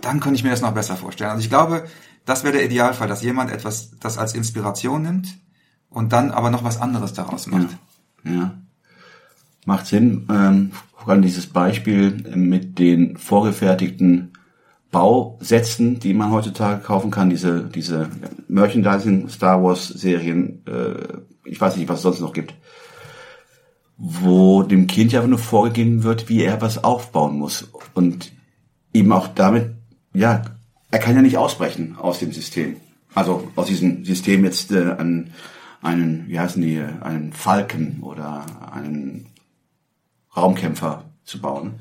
dann 0.00 0.20
könnte 0.20 0.36
ich 0.36 0.44
mir 0.44 0.50
das 0.50 0.62
noch 0.62 0.72
besser 0.72 0.96
vorstellen. 0.96 1.30
Also 1.30 1.42
ich 1.42 1.50
glaube, 1.50 1.84
das 2.24 2.44
wäre 2.44 2.54
der 2.54 2.64
Idealfall, 2.64 3.08
dass 3.08 3.22
jemand 3.22 3.50
etwas, 3.50 3.90
das 4.00 4.16
als 4.16 4.34
Inspiration 4.34 5.02
nimmt 5.02 5.28
und 5.90 6.12
dann 6.12 6.30
aber 6.30 6.50
noch 6.50 6.64
was 6.64 6.80
anderes 6.80 7.12
daraus 7.12 7.46
macht. 7.46 7.76
Ja. 8.24 8.54
Macht 9.66 9.86
Sinn. 9.86 10.26
Ähm, 10.30 10.72
vor 10.96 11.12
allem 11.12 11.22
dieses 11.22 11.46
Beispiel 11.46 12.10
mit 12.34 12.78
den 12.78 13.16
vorgefertigten 13.16 14.32
Bausätzen, 14.90 16.00
die 16.00 16.14
man 16.14 16.32
heutzutage 16.32 16.82
kaufen 16.82 17.10
kann, 17.10 17.30
diese, 17.30 17.64
diese 17.64 18.08
Merchandising 18.48 19.28
Star 19.28 19.62
Wars 19.62 19.88
Serien, 19.88 20.64
äh, 20.66 21.48
ich 21.48 21.60
weiß 21.60 21.76
nicht, 21.76 21.88
was 21.88 21.98
es 21.98 22.02
sonst 22.02 22.20
noch 22.20 22.32
gibt, 22.32 22.54
wo 23.96 24.62
dem 24.62 24.86
Kind 24.86 25.12
ja 25.12 25.24
nur 25.26 25.38
vorgegeben 25.38 26.02
wird, 26.02 26.28
wie 26.28 26.42
er 26.42 26.60
was 26.60 26.82
aufbauen 26.82 27.38
muss. 27.38 27.70
Und 27.94 28.32
eben 28.92 29.12
auch 29.12 29.28
damit, 29.28 29.74
ja, 30.12 30.42
er 30.90 30.98
kann 30.98 31.14
ja 31.14 31.22
nicht 31.22 31.36
ausbrechen 31.36 31.96
aus 31.96 32.18
dem 32.18 32.32
System. 32.32 32.76
Also 33.14 33.48
aus 33.56 33.66
diesem 33.66 34.04
System 34.04 34.44
jetzt 34.44 34.72
äh, 34.72 34.94
an 34.98 35.30
einen, 35.82 36.26
wie 36.28 36.38
heißen 36.38 36.60
die, 36.62 36.80
einen 37.00 37.32
Falken 37.32 37.98
oder 38.02 38.44
einen 38.72 39.26
Raumkämpfer 40.36 41.04
zu 41.24 41.40
bauen. 41.40 41.74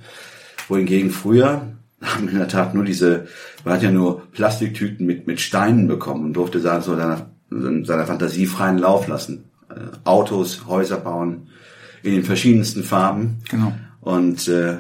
Wohingegen 0.68 1.12
früher 1.12 1.74
haben 2.02 2.26
wir 2.26 2.32
in 2.34 2.38
der 2.40 2.48
Tat 2.48 2.74
nur 2.74 2.86
diese, 2.86 3.28
man 3.66 3.74
hat 3.74 3.84
ja 3.84 3.92
nur 3.92 4.32
Plastiktüten 4.32 5.06
mit, 5.06 5.28
mit 5.28 5.42
Steinen 5.42 5.88
bekommen 5.88 6.26
und 6.26 6.34
durfte 6.34 6.62
da 6.62 6.82
so 6.82 6.96
seiner, 6.96 7.30
seiner 7.50 8.06
Fantasie 8.06 8.46
freien 8.46 8.78
Lauf 8.78 9.08
lassen. 9.08 9.46
Äh, 9.70 9.76
Autos, 10.06 10.66
Häuser 10.68 10.98
bauen 10.98 11.48
in 12.04 12.14
den 12.14 12.24
verschiedensten 12.24 12.84
Farben. 12.84 13.40
Genau. 13.50 13.74
Und 14.02 14.48
äh, 14.48 14.78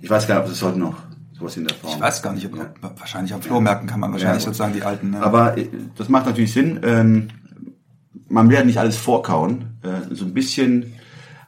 ich 0.00 0.08
weiß 0.08 0.28
gar 0.28 0.36
nicht, 0.36 0.46
ob 0.46 0.52
es 0.52 0.62
heute 0.62 0.78
noch 0.78 0.96
sowas 1.36 1.56
in 1.56 1.66
der 1.66 1.76
Form 1.76 1.94
Ich 1.94 2.00
weiß 2.00 2.22
gar 2.22 2.32
nicht, 2.32 2.46
ob, 2.46 2.56
Ja. 2.56 2.70
wahrscheinlich 2.96 3.34
am 3.34 3.42
Flohmärkten 3.42 3.88
kann 3.88 3.98
man 3.98 4.12
wahrscheinlich 4.12 4.42
Ja, 4.44 4.46
sozusagen 4.46 4.74
die 4.74 4.82
alten. 4.82 5.10
Ne? 5.10 5.22
Aber 5.22 5.58
äh, 5.58 5.68
das 5.96 6.08
macht 6.08 6.26
natürlich 6.26 6.52
Sinn. 6.52 6.78
Ähm, 6.84 7.28
man 8.34 8.48
will 8.48 8.56
ja 8.56 8.64
nicht 8.64 8.78
alles 8.78 8.96
vorkauen. 8.96 9.78
Äh, 9.82 10.14
so 10.14 10.24
ein 10.24 10.34
bisschen 10.34 10.92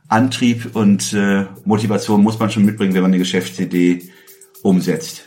Antrieb 0.08 0.74
und 0.76 1.12
äh, 1.12 1.46
Motivation 1.64 2.22
muss 2.22 2.38
man 2.38 2.48
schon 2.48 2.64
mitbringen, 2.64 2.94
wenn 2.94 3.02
man 3.02 3.10
eine 3.10 3.18
Geschäftsidee 3.18 4.08
umsetzt. 4.62 5.24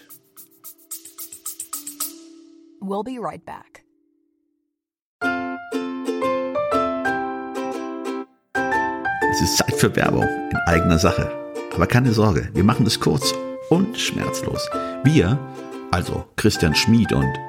We'll 2.81 3.03
be 3.03 3.19
right 3.21 3.43
back. 3.45 3.83
Es 9.31 9.41
ist 9.41 9.57
Zeit 9.57 9.75
für 9.75 9.95
Werbung 9.95 10.23
in 10.23 10.57
eigener 10.65 10.97
Sache. 10.97 11.29
Aber 11.75 11.85
keine 11.87 12.13
Sorge, 12.13 12.49
wir 12.53 12.63
machen 12.63 12.85
es 12.85 12.99
kurz 12.99 13.33
und 13.69 13.97
schmerzlos. 13.97 14.67
Wir, 15.03 15.37
also 15.91 16.25
Christian 16.35 16.73
Schmid 16.73 17.13
und 17.13 17.48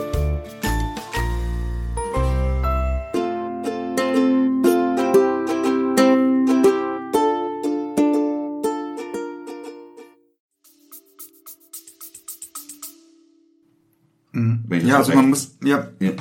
Also 15.07 15.15
man 15.15 15.29
muss, 15.29 15.57
ja, 15.63 15.87
Ja. 15.99 16.11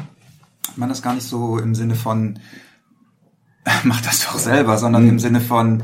man 0.76 0.88
das 0.88 1.02
gar 1.02 1.14
nicht 1.14 1.26
so 1.26 1.58
im 1.58 1.74
Sinne 1.74 1.94
von 1.94 2.38
mach 3.84 4.00
das 4.00 4.24
doch 4.24 4.38
selber, 4.38 4.78
sondern 4.78 5.08
im 5.08 5.18
Sinne 5.18 5.40
von 5.40 5.82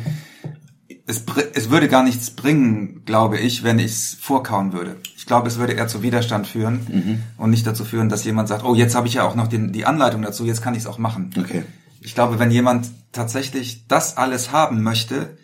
es, 1.06 1.24
es 1.54 1.70
würde 1.70 1.88
gar 1.88 2.02
nichts 2.02 2.30
bringen, 2.30 3.04
glaube 3.04 3.38
ich, 3.38 3.62
wenn 3.62 3.78
ich 3.78 3.92
es 3.92 4.14
vorkauen 4.14 4.72
würde. 4.72 4.96
Ich 5.16 5.24
glaube, 5.26 5.46
es 5.48 5.56
würde 5.58 5.72
eher 5.74 5.86
zu 5.86 6.02
Widerstand 6.02 6.46
führen 6.48 7.22
und 7.36 7.50
nicht 7.50 7.66
dazu 7.66 7.84
führen, 7.84 8.08
dass 8.08 8.24
jemand 8.24 8.48
sagt, 8.48 8.64
oh, 8.64 8.74
jetzt 8.74 8.94
habe 8.96 9.06
ich 9.06 9.14
ja 9.14 9.24
auch 9.24 9.36
noch 9.36 9.46
den, 9.46 9.72
die 9.72 9.86
Anleitung 9.86 10.22
dazu, 10.22 10.44
jetzt 10.44 10.62
kann 10.62 10.74
ich 10.74 10.80
es 10.80 10.86
auch 10.86 10.98
machen. 10.98 11.30
Okay. 11.38 11.62
Ich 12.00 12.14
glaube, 12.14 12.38
wenn 12.38 12.50
jemand 12.50 12.88
tatsächlich 13.12 13.86
das 13.88 14.16
alles 14.16 14.52
haben 14.52 14.82
möchte, 14.82 15.36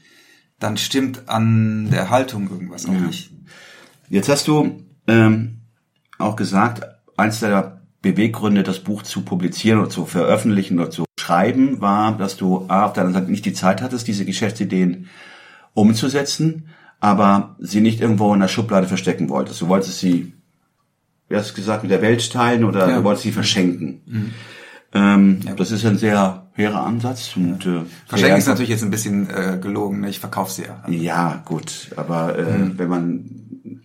dann 0.59 0.77
stimmt 0.77 1.29
an 1.29 1.91
der 1.91 2.11
Haltung 2.11 2.49
irgendwas 2.51 2.87
auch 2.87 2.93
nicht. 2.93 3.33
Jetzt 4.09 4.29
hast 4.29 4.47
du 4.49 4.83
ähm, 5.07 5.63
auch 6.19 6.37
gesagt, 6.37 6.83
eins 7.23 7.41
der 7.41 7.81
Beweggründe, 8.03 8.63
das 8.65 8.81
Buch 8.81 9.03
zu 9.03 9.23
publizieren 9.23 9.79
oder 9.81 9.89
zu 9.91 10.07
veröffentlichen 10.07 10.79
oder 10.81 10.91
zu 10.91 11.05
schreiben, 11.19 11.81
war, 11.81 12.17
dass 12.19 12.37
du 12.37 12.65
A, 12.69 12.87
auf 12.87 12.93
deiner 12.95 13.13
Seite 13.13 13.31
nicht 13.31 13.45
die 13.45 13.53
Zeit 13.53 13.81
hattest, 13.81 14.09
diese 14.09 14.25
Geschäftsideen 14.25 15.09
umzusetzen, 15.75 16.67
aber 17.01 17.57
sie 17.59 17.81
nicht 17.81 18.01
irgendwo 18.01 18.35
in 18.35 18.41
der 18.41 18.49
Schublade 18.49 18.87
verstecken 18.87 19.29
wolltest. 19.29 19.61
Du 19.61 19.69
wolltest 19.69 19.99
sie, 20.01 20.33
wie 21.29 21.37
hast 21.37 21.51
du 21.51 21.55
gesagt, 21.55 21.83
mit 21.83 21.91
der 21.93 22.03
Welt 22.03 22.31
teilen 22.33 22.65
oder 22.65 22.89
Ja. 22.89 22.97
du 22.99 23.05
wolltest 23.05 23.23
sie 23.25 23.33
verschenken. 23.33 24.33
Ähm, 24.95 25.41
Das 25.57 25.71
ist 25.71 25.87
ein 25.87 25.97
sehr 25.99 26.49
hehrer 26.55 26.85
Ansatz. 26.85 27.35
Und, 27.37 27.65
äh, 27.67 27.81
Verschenken 28.07 28.39
ist 28.39 28.47
natürlich 28.47 28.69
jetzt 28.71 28.83
ein 28.83 28.91
bisschen 28.91 29.31
äh, 29.31 29.59
gelogen, 29.61 30.01
ne? 30.01 30.11
ich 30.11 30.19
verkaufe 30.19 30.53
sie 30.53 30.65
ja. 30.65 30.83
Ja, 30.89 31.43
gut, 31.47 31.91
aber 31.97 32.39
äh, 32.39 32.59
Mhm. 32.59 32.79
wenn 32.79 32.89
man 32.89 33.31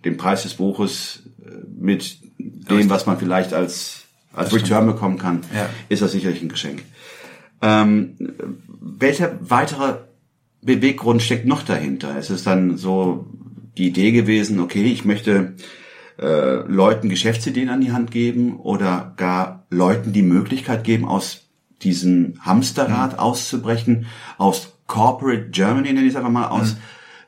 den 0.04 0.16
Preis 0.16 0.42
des 0.42 0.54
Buches 0.54 1.22
äh, 1.44 1.50
mit 1.80 2.18
dem, 2.70 2.90
was 2.90 3.06
man 3.06 3.18
vielleicht 3.18 3.52
als, 3.54 4.02
als 4.32 4.52
Return 4.54 4.86
bekommen 4.86 5.18
kann, 5.18 5.40
Ja. 5.54 5.68
ist 5.88 6.02
das 6.02 6.12
sicherlich 6.12 6.42
ein 6.42 6.48
Geschenk. 6.48 6.82
Ähm, 7.62 8.16
welcher 8.80 9.32
weitere 9.40 9.94
Beweggrund 10.62 11.22
steckt 11.22 11.46
noch 11.46 11.62
dahinter? 11.62 12.18
Ist 12.18 12.30
es 12.30 12.44
dann 12.44 12.76
so 12.76 13.26
die 13.76 13.88
Idee 13.88 14.12
gewesen, 14.12 14.60
okay, 14.60 14.82
ich 14.84 15.04
möchte 15.04 15.54
äh, 16.20 16.56
Leuten 16.66 17.08
Geschäftsideen 17.08 17.68
an 17.68 17.80
die 17.80 17.92
Hand 17.92 18.10
geben 18.10 18.56
oder 18.58 19.12
gar 19.16 19.66
Leuten 19.70 20.12
die 20.12 20.22
Möglichkeit 20.22 20.82
geben, 20.82 21.04
aus 21.04 21.42
diesem 21.82 22.34
Hamsterrad 22.40 23.12
Mhm. 23.12 23.18
auszubrechen, 23.20 24.06
aus 24.36 24.72
Corporate 24.88 25.50
Germany, 25.50 25.92
nenne 25.92 26.02
ich 26.06 26.10
es 26.10 26.16
einfach 26.16 26.30
mal, 26.30 26.48
aus 26.48 26.72
Mhm. 26.74 26.78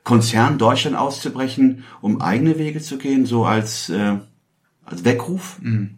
Konzern 0.03 0.59
Deutschland 0.59 0.97
auszubrechen, 0.97 1.85
um 2.01 2.21
eigene 2.21 2.59
Wege 2.59 2.81
zu 2.81 2.99
gehen, 2.99 3.27
so 3.27 3.45
als, 3.45 3.91
äh, 3.91 4.17
als 4.91 5.05
Weckruf? 5.05 5.59
Mhm. 5.61 5.97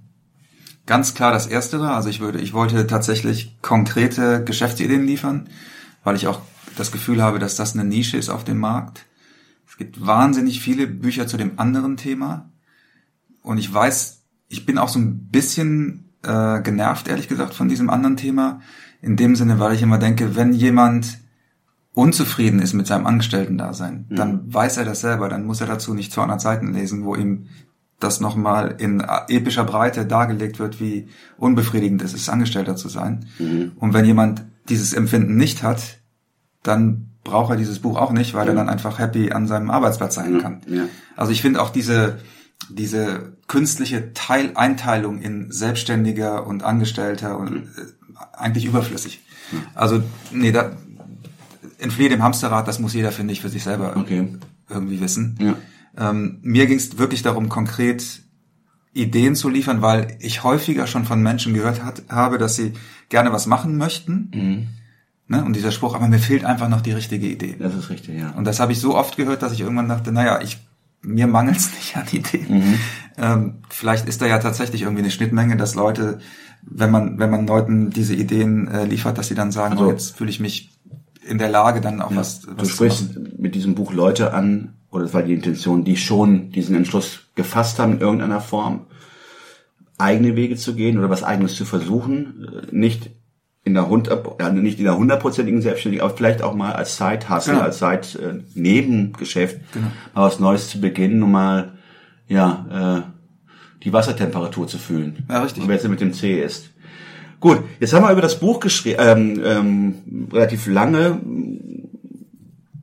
Ganz 0.87 1.15
klar 1.15 1.33
das 1.33 1.47
Erstere. 1.47 1.93
Also 1.93 2.09
ich 2.09 2.21
würde, 2.21 2.41
ich 2.41 2.53
wollte 2.53 2.87
tatsächlich 2.87 3.57
konkrete 3.63 4.43
Geschäftsideen 4.45 5.07
liefern, 5.07 5.49
weil 6.05 6.17
ich 6.17 6.27
auch 6.27 6.41
das 6.77 6.91
Gefühl 6.91 7.23
habe, 7.23 7.39
dass 7.39 7.57
das 7.57 7.75
eine 7.75 7.85
Nische 7.85 8.17
ist 8.17 8.29
auf 8.29 8.45
dem 8.45 8.59
Markt. 8.59 9.07
Es 9.69 9.77
gibt 9.77 10.05
wahnsinnig 10.05 10.61
viele 10.61 10.87
Bücher 10.87 11.27
zu 11.27 11.37
dem 11.37 11.59
anderen 11.59 11.97
Thema. 11.97 12.51
Und 13.43 13.59
ich 13.59 13.73
weiß, 13.73 14.23
ich 14.49 14.67
bin 14.67 14.79
auch 14.79 14.89
so 14.89 14.99
ein 14.99 15.29
bisschen 15.29 16.11
äh, 16.23 16.61
genervt, 16.61 17.09
ehrlich 17.09 17.29
gesagt, 17.29 17.55
von 17.55 17.69
diesem 17.69 17.91
anderen 17.91 18.17
Thema. 18.17 18.61
In 19.01 19.17
dem 19.17 19.35
Sinne, 19.35 19.59
weil 19.59 19.75
ich 19.75 19.83
immer 19.83 19.99
denke, 19.99 20.37
wenn 20.37 20.53
jemand 20.53 21.19
unzufrieden 21.95 22.61
ist 22.61 22.73
mit 22.73 22.87
seinem 22.87 23.07
Angestellten-Dasein, 23.07 24.07
dann 24.11 24.53
weiß 24.53 24.79
er 24.79 24.85
das 24.85 25.01
selber, 25.01 25.29
dann 25.29 25.45
muss 25.45 25.61
er 25.61 25.67
dazu 25.67 25.95
nicht 25.95 26.13
200 26.13 26.41
Seiten 26.41 26.73
lesen, 26.73 27.05
wo 27.05 27.15
ihm 27.15 27.49
das 28.03 28.21
nochmal 28.21 28.75
in 28.79 29.01
epischer 29.29 29.65
Breite 29.65 30.07
dargelegt 30.07 30.59
wird, 30.59 30.81
wie 30.81 31.09
unbefriedigend 31.37 32.03
es 32.03 32.15
ist, 32.15 32.29
Angestellter 32.29 32.77
zu 32.77 32.89
sein. 32.89 33.27
Und 33.77 33.95
wenn 33.95 34.05
jemand 34.05 34.45
dieses 34.69 34.93
Empfinden 34.93 35.37
nicht 35.37 35.63
hat, 35.63 35.99
dann 36.63 37.09
braucht 37.25 37.51
er 37.51 37.57
dieses 37.57 37.79
Buch 37.81 37.97
auch 37.97 38.13
nicht, 38.13 38.35
weil 38.35 38.49
er 38.49 38.55
dann 38.55 38.69
einfach 38.69 38.99
happy 38.99 39.33
an 39.33 39.47
seinem 39.47 39.71
Arbeitsplatz 39.71 40.15
sein 40.17 40.41
kann. 40.41 40.61
ja. 40.69 40.85
Also 41.17 41.31
ich 41.33 41.41
finde 41.43 41.61
auch 41.63 41.71
diese, 41.71 42.19
diese 42.69 43.33
künstliche 43.49 44.13
Teileinteilung 44.15 45.21
in 45.21 45.53
Selbstständiger 45.53 46.47
und 46.47 46.63
Angestellter 46.65 47.39
und 47.39 47.57
äh, 47.57 47.63
eigentlich 48.33 48.65
überflüssig. 48.65 49.21
Also, 49.75 50.03
nee, 50.33 50.51
da 50.53 50.73
entfliehe 51.79 52.09
dem 52.09 52.23
Hamsterrad, 52.23 52.67
das 52.67 52.79
muss 52.79 52.95
jeder, 52.95 53.13
finde 53.13 53.33
ich, 53.33 53.41
für 53.41 53.49
sich 53.51 53.63
selber 53.63 53.97
Okay. 53.97 54.29
irgendwie 54.71 55.01
wissen. 55.01 55.37
Ja. 55.41 55.55
Ähm, 55.97 56.39
mir 56.43 56.67
ging 56.67 56.79
es 56.79 56.99
wirklich 56.99 57.23
darum, 57.23 57.49
konkret 57.49 58.23
Ideen 58.95 59.35
zu 59.37 59.49
liefern, 59.49 59.81
weil 59.83 60.17
ich 60.21 60.45
häufiger 60.45 60.87
schon 60.87 61.05
von 61.05 61.23
Menschen 61.23 61.55
gehört 61.55 61.83
hat, 61.85 62.03
habe, 62.09 62.39
dass 62.39 62.57
sie 62.57 62.73
gerne 63.09 63.33
was 63.33 63.47
machen 63.47 63.77
möchten. 63.79 64.69
Ne? 65.29 65.45
Und 65.45 65.55
dieser 65.57 65.71
Spruch, 65.73 65.95
aber 65.95 66.09
mir 66.09 66.19
fehlt 66.19 66.45
einfach 66.45 66.69
noch 66.69 66.83
die 66.83 66.93
richtige 66.93 67.27
Idee. 67.27 67.57
Das 67.59 67.75
ist 67.75 67.89
richtig, 67.91 68.19
ja. 68.19 68.31
Und 68.33 68.45
das 68.45 68.61
habe 68.61 68.73
ich 68.73 68.81
so 68.81 68.95
oft 68.97 69.17
gehört, 69.17 69.43
dass 69.43 69.53
ich 69.53 69.61
irgendwann 69.61 69.89
dachte, 69.89 70.13
naja, 70.13 70.41
ich, 70.43 70.59
mir 71.01 71.27
mangelt 71.27 71.57
es 71.57 71.73
nicht 71.75 71.97
an 71.97 72.05
Ideen. 72.13 72.79
Ähm, 73.17 73.55
vielleicht 73.71 74.09
ist 74.09 74.21
da 74.21 74.27
ja 74.27 74.39
tatsächlich 74.39 74.83
irgendwie 74.83 75.03
eine 75.03 75.11
Schnittmenge, 75.11 75.57
dass 75.57 75.75
Leute, 75.75 76.19
wenn 76.63 76.91
man, 76.91 77.19
wenn 77.19 77.31
man 77.31 77.47
Leuten 77.47 77.91
diese 77.91 78.15
Ideen 78.15 78.69
äh, 78.69 78.85
liefert, 78.85 79.17
dass 79.19 79.29
sie 79.29 79.35
dann 79.35 79.53
sagen, 79.53 79.73
Also- 79.75 79.87
oh, 79.87 79.91
jetzt 79.91 80.17
fühle 80.17 80.31
ich 80.31 80.41
mich 80.41 80.71
in 81.27 81.39
der 81.39 81.49
Lage, 81.49 81.81
dann 81.81 82.03
auch 82.03 82.15
was, 82.15 82.41
Du 82.43 82.51
was 82.57 82.69
zu 82.69 82.75
sprichst 82.75 83.39
mit 83.39 83.55
diesem 83.55 83.75
Buch 83.75 83.93
Leute 83.93 84.35
an, 84.35 84.75
oder 84.93 85.05
das 85.05 85.15
war 85.15 85.23
die 85.23 85.35
Intention, 85.35 85.85
die 85.85 85.97
schon 85.97 86.51
diesen 86.51 86.77
Entschluss 86.77 87.23
gefasst 87.35 87.79
haben 87.79 87.95
in 87.95 88.01
irgendeiner 88.01 88.41
Form, 88.41 88.87
eigene 89.99 90.37
Wege 90.37 90.57
zu 90.57 90.75
gehen 90.75 90.99
oder 90.99 91.11
was 91.11 91.25
eigenes 91.25 91.57
zu 91.57 91.65
versuchen, 91.65 92.47
äh, 92.71 92.75
nicht 92.75 93.11
in 93.65 93.75
der 93.75 93.89
ja, 94.41 94.51
nicht 94.51 94.79
in 94.79 94.85
der 94.85 94.99
hundertprozentigen 94.99 95.63
Selbstständigkeit, 95.63 96.09
aber 96.09 96.17
vielleicht 96.17 96.43
auch 96.43 96.55
mal 96.55 96.73
als 96.73 96.97
Side-Hustle, 96.97 97.55
Genau. 97.55 97.65
als 97.65 97.79
Side-Nebengeschäft, 97.79 99.61
mal 100.15 100.27
was 100.27 100.41
Neues 100.41 100.69
zu 100.69 100.81
beginnen, 100.81 101.23
um 101.23 101.31
mal, 101.33 101.79
ja, 102.27 103.05
äh, 103.07 103.13
die 103.85 103.93
Wassertemperatur 103.93 104.67
zu 104.67 104.79
fühlen. 104.79 105.25
Ja, 105.29 105.43
richtig. 105.43 105.63
Und 105.63 105.69
wenn 105.69 105.77
es 105.77 105.87
mit 105.89 106.01
dem 106.01 106.13
C 106.13 106.43
ist. 106.43 106.71
Gut, 107.41 107.63
jetzt 107.81 107.93
haben 107.93 108.05
wir 108.05 108.13
über 108.13 108.21
das 108.21 108.39
Buch 108.39 108.61
geschrieben, 108.61 108.99
ähm, 109.01 109.41
ähm, 109.45 110.29
relativ 110.33 110.67
lange 110.67 111.21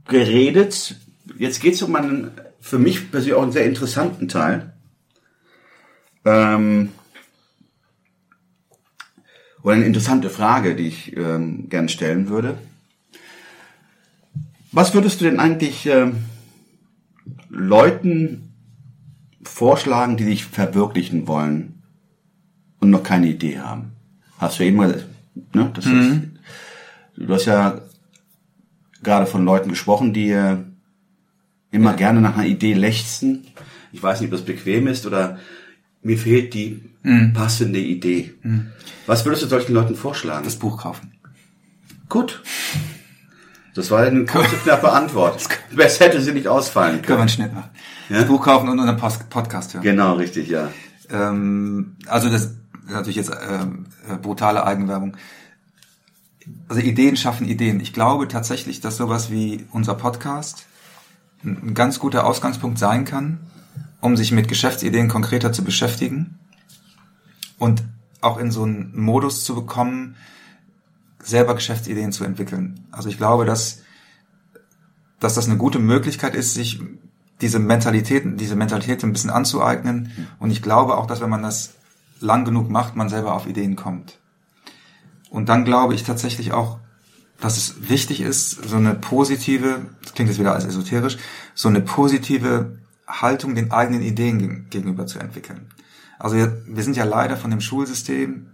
geredet. 0.05 0.95
Jetzt 1.39 1.61
geht 1.61 1.75
es 1.75 1.81
um 1.81 1.95
einen, 1.95 2.31
für 2.59 2.77
mich 2.77 3.11
persönlich 3.11 3.33
auch 3.33 3.43
einen 3.43 3.53
sehr 3.53 3.65
interessanten 3.65 4.27
Teil. 4.27 4.73
Ähm, 6.25 6.89
oder 9.63 9.75
eine 9.75 9.85
interessante 9.85 10.29
Frage, 10.29 10.75
die 10.75 10.87
ich 10.87 11.15
ähm, 11.15 11.69
gern 11.69 11.87
stellen 11.87 12.27
würde. 12.27 12.57
Was 14.73 14.93
würdest 14.93 15.21
du 15.21 15.25
denn 15.25 15.39
eigentlich 15.39 15.85
ähm, 15.85 16.25
Leuten 17.47 18.53
vorschlagen, 19.41 20.17
die 20.17 20.25
dich 20.25 20.43
verwirklichen 20.43 21.25
wollen 21.25 21.83
und 22.81 22.89
noch 22.89 23.03
keine 23.03 23.27
Idee 23.27 23.59
haben? 23.59 23.93
Hast 24.39 24.59
du 24.59 24.65
eben 24.65 24.75
mal, 24.75 25.05
ne, 25.53 25.71
das 25.73 25.85
ist, 25.85 26.21
du 27.15 27.33
hast 27.33 27.45
ja 27.45 27.79
gerade 29.03 29.25
von 29.25 29.45
Leuten 29.45 29.69
gesprochen, 29.69 30.13
die 30.13 30.31
äh, 30.31 30.57
immer 31.71 31.93
gerne 31.93 32.21
nach 32.21 32.35
einer 32.35 32.47
Idee 32.47 32.73
lechzen. 32.73 33.47
Ich 33.91 34.01
weiß 34.01 34.21
nicht, 34.21 34.31
ob 34.31 34.37
das 34.37 34.45
bequem 34.45 34.87
ist 34.87 35.05
oder 35.05 35.39
mir 36.01 36.17
fehlt 36.17 36.53
die 36.53 36.83
passende 37.33 37.79
Idee. 37.79 38.33
Was 39.05 39.25
würdest 39.25 39.43
du 39.43 39.47
solchen 39.47 39.73
Leuten 39.73 39.95
vorschlagen? 39.95 40.43
Das 40.43 40.55
Buch 40.57 40.81
kaufen. 40.81 41.13
Gut. 42.07 42.41
Das 43.75 43.91
war 43.91 44.01
eine 44.01 44.25
kurze, 44.25 44.55
knappe 44.57 44.91
Antwort. 44.91 45.47
Besser 45.75 46.05
hätte 46.05 46.21
sie 46.21 46.33
nicht 46.33 46.47
ausfallen 46.47 46.95
Können 46.95 47.03
wir 47.03 47.07
können. 47.07 47.19
einen 47.21 47.29
Schnitt 47.29 47.53
machen. 47.53 47.69
Ja? 48.09 48.17
Das 48.17 48.27
Buch 48.27 48.43
kaufen 48.43 48.67
und 48.67 48.79
unseren 48.79 48.97
Podcast 49.29 49.73
hören. 49.73 49.83
Genau, 49.83 50.13
richtig, 50.15 50.49
ja. 50.49 50.69
Ähm, 51.11 51.95
also 52.07 52.29
das 52.29 52.45
ist 52.45 52.57
natürlich 52.89 53.17
jetzt 53.17 53.31
ähm, 53.31 53.85
äh, 54.09 54.17
brutale 54.17 54.65
Eigenwerbung. 54.65 55.15
Also 56.67 56.81
Ideen 56.81 57.15
schaffen 57.15 57.47
Ideen. 57.47 57.79
Ich 57.79 57.93
glaube 57.93 58.27
tatsächlich, 58.27 58.81
dass 58.81 58.97
sowas 58.97 59.29
wie 59.31 59.65
unser 59.71 59.93
Podcast 59.93 60.65
ein 61.43 61.73
ganz 61.73 61.99
guter 61.99 62.25
Ausgangspunkt 62.25 62.79
sein 62.79 63.05
kann, 63.05 63.39
um 64.01 64.17
sich 64.17 64.31
mit 64.31 64.47
Geschäftsideen 64.47 65.07
konkreter 65.07 65.51
zu 65.51 65.63
beschäftigen 65.63 66.39
und 67.57 67.83
auch 68.21 68.37
in 68.37 68.51
so 68.51 68.63
einen 68.63 68.99
Modus 68.99 69.43
zu 69.43 69.55
bekommen, 69.55 70.15
selber 71.21 71.55
Geschäftsideen 71.55 72.11
zu 72.11 72.23
entwickeln. 72.23 72.87
Also 72.91 73.09
ich 73.09 73.17
glaube, 73.17 73.45
dass, 73.45 73.83
dass 75.19 75.35
das 75.35 75.47
eine 75.47 75.57
gute 75.57 75.79
Möglichkeit 75.79 76.35
ist, 76.35 76.53
sich 76.53 76.81
diese 77.41 77.59
Mentalitäten, 77.59 78.37
diese 78.37 78.55
Mentalität 78.55 79.03
ein 79.03 79.13
bisschen 79.13 79.29
anzueignen. 79.29 80.11
Und 80.39 80.51
ich 80.51 80.61
glaube 80.61 80.97
auch, 80.97 81.07
dass 81.07 81.21
wenn 81.21 81.29
man 81.29 81.43
das 81.43 81.75
lang 82.19 82.43
genug 82.43 82.69
macht, 82.69 82.95
man 82.95 83.09
selber 83.09 83.33
auf 83.33 83.47
Ideen 83.47 83.75
kommt. 83.75 84.19
Und 85.29 85.47
dann 85.47 85.63
glaube 85.63 85.93
ich 85.93 86.03
tatsächlich 86.03 86.51
auch, 86.51 86.79
dass 87.41 87.57
es 87.57 87.89
wichtig 87.89 88.21
ist, 88.21 88.69
so 88.69 88.75
eine 88.75 88.95
positive, 88.95 89.81
das 90.03 90.13
klingt 90.13 90.29
jetzt 90.29 90.39
wieder 90.39 90.53
als 90.53 90.65
esoterisch, 90.65 91.17
so 91.55 91.69
eine 91.69 91.81
positive 91.81 92.77
Haltung 93.07 93.55
den 93.55 93.71
eigenen 93.71 94.01
Ideen 94.01 94.39
geg- 94.39 94.69
gegenüber 94.69 95.07
zu 95.07 95.19
entwickeln. 95.19 95.67
Also 96.19 96.35
wir, 96.35 96.61
wir 96.67 96.83
sind 96.83 96.97
ja 96.97 97.05
leider 97.05 97.37
von 97.37 97.49
dem 97.49 97.61
Schulsystem 97.61 98.47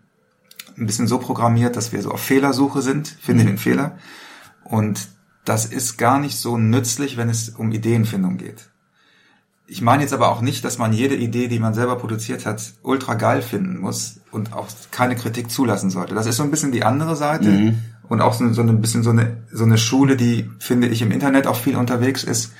ein 0.77 0.85
bisschen 0.85 1.07
so 1.07 1.17
programmiert, 1.17 1.75
dass 1.75 1.91
wir 1.91 2.01
so 2.01 2.11
auf 2.11 2.21
Fehlersuche 2.21 2.81
sind, 2.81 3.07
finde 3.07 3.45
den 3.45 3.57
Fehler. 3.57 3.97
Und 4.63 5.07
das 5.45 5.65
ist 5.65 5.97
gar 5.97 6.19
nicht 6.19 6.37
so 6.37 6.57
nützlich, 6.57 7.17
wenn 7.17 7.29
es 7.29 7.49
um 7.49 7.71
Ideenfindung 7.71 8.37
geht. 8.37 8.69
Ich 9.67 9.81
meine 9.81 10.03
jetzt 10.03 10.13
aber 10.13 10.29
auch 10.29 10.41
nicht, 10.41 10.63
dass 10.63 10.77
man 10.77 10.93
jede 10.93 11.15
Idee, 11.15 11.47
die 11.47 11.57
man 11.59 11.73
selber 11.73 11.95
produziert 11.95 12.45
hat, 12.45 12.73
ultra 12.83 13.15
geil 13.15 13.41
finden 13.41 13.79
muss 13.79 14.19
und 14.31 14.53
auch 14.53 14.67
keine 14.91 15.15
Kritik 15.15 15.49
zulassen 15.49 15.89
sollte. 15.89 16.13
Das 16.13 16.27
ist 16.27 16.35
so 16.37 16.43
ein 16.43 16.51
bisschen 16.51 16.71
die 16.71 16.83
andere 16.83 17.15
Seite 17.15 17.49
und 18.09 18.21
auch 18.21 18.33
so, 18.33 18.51
so 18.53 18.61
ein 18.61 18.81
bisschen 18.81 19.03
so 19.03 19.11
eine, 19.11 19.37
so 19.51 19.63
eine 19.63 19.77
Schule, 19.77 20.15
die, 20.15 20.49
finde 20.59 20.87
ich, 20.87 21.01
im 21.01 21.11
Internet 21.11 21.47
auch 21.47 21.57
viel 21.57 21.75
unterwegs 21.75 22.23
ist, 22.23 22.53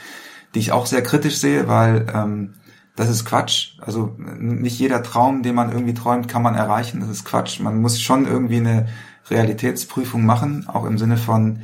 die 0.54 0.60
ich 0.60 0.72
auch 0.72 0.86
sehr 0.86 1.04
kritisch 1.04 1.38
sehe, 1.38 1.68
weil 1.68 2.08
ähm, 2.14 2.54
Das 2.96 3.10
ist 3.10 3.26
Quatsch. 3.26 3.78
Also 3.82 4.16
nicht 4.40 4.80
jeder 4.80 5.04
Traum, 5.04 5.44
den 5.44 5.56
man 5.56 5.72
irgendwie 5.72 5.94
träumt, 5.94 6.28
kann 6.28 6.42
man 6.42 6.56
erreichen. 6.56 7.02
Das 7.02 7.10
ist 7.10 7.26
Quatsch. 7.26 7.60
Man 7.60 7.82
muss 7.82 8.02
schon 8.02 8.26
irgendwie 8.26 8.58
eine 8.58 8.88
Realitätsprüfung 9.30 10.26
machen, 10.26 10.66
auch 10.68 10.86
im 10.86 10.98
Sinne 10.98 11.18
von, 11.18 11.60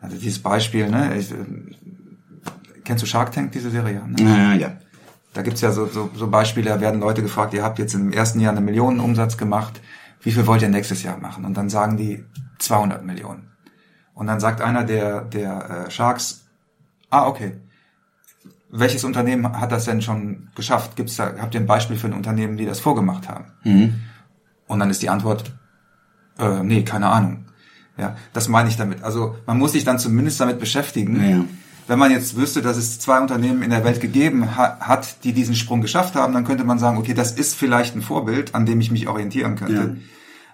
also 0.00 0.16
dieses 0.16 0.38
Beispiel, 0.38 0.88
ne? 0.88 1.16
Ich, 1.18 1.30
äh, 1.30 1.34
kennst 2.84 3.02
du 3.02 3.06
Shark 3.06 3.32
Tank, 3.32 3.52
diese 3.52 3.70
Serie? 3.70 4.02
Ne? 4.08 4.22
Ja, 4.22 4.54
ja. 4.54 4.72
Da 5.34 5.42
gibt's 5.42 5.60
ja 5.60 5.72
so, 5.72 5.86
so, 5.86 6.10
so 6.14 6.28
Beispiele, 6.28 6.70
da 6.70 6.80
werden 6.80 7.00
Leute 7.00 7.22
gefragt, 7.22 7.54
ihr 7.54 7.62
habt 7.62 7.78
jetzt 7.78 7.94
im 7.94 8.12
ersten 8.12 8.40
Jahr 8.40 8.52
eine 8.52 8.60
Million 8.60 9.00
Umsatz 9.00 9.36
gemacht, 9.36 9.80
wie 10.22 10.32
viel 10.32 10.46
wollt 10.46 10.62
ihr 10.62 10.68
nächstes 10.68 11.02
Jahr 11.02 11.18
machen? 11.18 11.44
Und 11.44 11.56
dann 11.56 11.68
sagen 11.68 11.96
die 11.96 12.24
200 12.58 13.04
Millionen. 13.04 13.50
Und 14.14 14.26
dann 14.26 14.40
sagt 14.40 14.60
einer 14.60 14.84
der, 14.84 15.22
der 15.22 15.86
äh, 15.86 15.90
Sharks, 15.90 16.46
ah, 17.10 17.26
okay, 17.26 17.60
welches 18.70 19.04
Unternehmen 19.04 19.60
hat 19.60 19.72
das 19.72 19.84
denn 19.84 20.00
schon 20.00 20.48
geschafft? 20.54 20.96
Gibt's 20.96 21.16
da, 21.16 21.34
habt 21.38 21.54
ihr 21.54 21.60
ein 21.60 21.66
Beispiel 21.66 21.96
für 21.96 22.06
ein 22.06 22.14
Unternehmen, 22.14 22.56
die 22.56 22.64
das 22.64 22.80
vorgemacht 22.80 23.28
haben? 23.28 23.52
Und 24.66 24.78
dann 24.78 24.90
ist 24.90 25.02
die 25.02 25.10
Antwort, 25.10 25.52
äh, 26.38 26.62
nee, 26.62 26.82
keine 26.82 27.08
Ahnung. 27.08 27.44
Ja, 27.98 28.16
das 28.32 28.48
meine 28.48 28.70
ich 28.70 28.76
damit. 28.76 29.02
Also 29.02 29.36
man 29.46 29.58
muss 29.58 29.72
sich 29.72 29.84
dann 29.84 29.98
zumindest 29.98 30.40
damit 30.40 30.58
beschäftigen. 30.58 31.30
Ja. 31.30 31.44
Wenn 31.88 31.98
man 31.98 32.10
jetzt 32.10 32.36
wüsste, 32.36 32.62
dass 32.62 32.76
es 32.76 32.98
zwei 32.98 33.20
Unternehmen 33.20 33.62
in 33.62 33.70
der 33.70 33.84
Welt 33.84 34.00
gegeben 34.00 34.56
ha 34.56 34.78
hat, 34.80 35.24
die 35.24 35.32
diesen 35.32 35.54
Sprung 35.54 35.80
geschafft 35.80 36.14
haben, 36.14 36.32
dann 36.32 36.44
könnte 36.44 36.64
man 36.64 36.78
sagen, 36.78 36.96
okay, 36.98 37.14
das 37.14 37.32
ist 37.32 37.54
vielleicht 37.54 37.96
ein 37.96 38.02
Vorbild, 38.02 38.54
an 38.54 38.66
dem 38.66 38.80
ich 38.80 38.90
mich 38.90 39.08
orientieren 39.08 39.56
könnte. 39.56 39.74
Ja. 39.74 39.96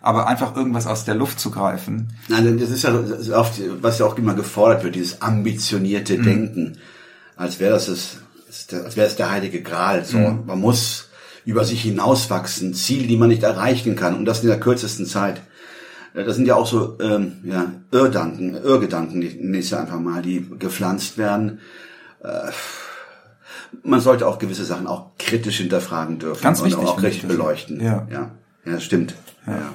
Aber 0.01 0.27
einfach 0.27 0.57
irgendwas 0.57 0.87
aus 0.87 1.05
der 1.05 1.15
Luft 1.15 1.41
zu 1.41 1.51
greifen, 1.51 2.09
Nein, 2.29 2.59
das 2.59 2.71
ist 2.71 2.85
ja 2.85 2.95
oft, 3.37 3.61
was 3.83 3.99
ja 3.99 4.07
auch 4.07 4.17
immer 4.17 4.35
gefordert 4.35 4.85
wird, 4.85 4.95
dieses 4.95 5.21
ambitionierte 5.23 6.19
Denken. 6.19 6.79
Als 7.37 7.59
wäre 7.61 7.73
das, 7.73 7.87
das, 7.87 8.85
als 8.85 8.97
wäre 8.97 9.07
es 9.07 9.17
der 9.17 9.31
heilige 9.31 9.61
Gral. 9.61 10.05
So, 10.05 10.19
man 10.19 10.61
muss 10.61 11.09
über 11.45 11.65
sich 11.65 11.83
hinauswachsen, 11.83 12.75
Ziele, 12.75 13.07
die 13.07 13.17
man 13.17 13.29
nicht 13.29 13.43
erreichen 13.43 13.97
kann, 13.97 14.15
und 14.15 14.25
das 14.25 14.43
in 14.43 14.49
der 14.49 14.61
kürzesten 14.61 15.07
Zeit. 15.07 15.41
Ja, 16.15 16.23
Das 16.23 16.37
sind 16.37 16.47
ja 16.47 16.55
auch 16.55 16.67
so 16.67 16.99
ähm, 17.01 17.39
ja, 17.45 17.73
Irrdanken, 17.91 18.55
Irrgedanken, 18.55 19.21
die 19.21 19.35
nächste 19.41 19.79
einfach 19.79 20.01
mal, 20.01 20.23
die 20.23 20.49
gepflanzt 20.59 21.19
werden. 21.19 21.61
Äh, 22.23 22.51
man 23.83 24.01
sollte 24.01 24.27
auch 24.27 24.39
gewisse 24.39 24.65
Sachen 24.65 24.87
auch 24.87 25.11
kritisch 25.19 25.59
hinterfragen 25.59 26.19
dürfen 26.19 26.43
Ganz 26.43 26.61
und 26.61 26.67
wichtig, 26.67 26.87
auch 26.87 26.99
ich 26.99 27.05
richtig 27.05 27.23
das. 27.23 27.31
beleuchten. 27.31 27.81
Ja. 27.81 28.07
ja, 28.11 28.31
ja 28.65 28.81
stimmt. 28.81 29.15
Ja. 29.47 29.75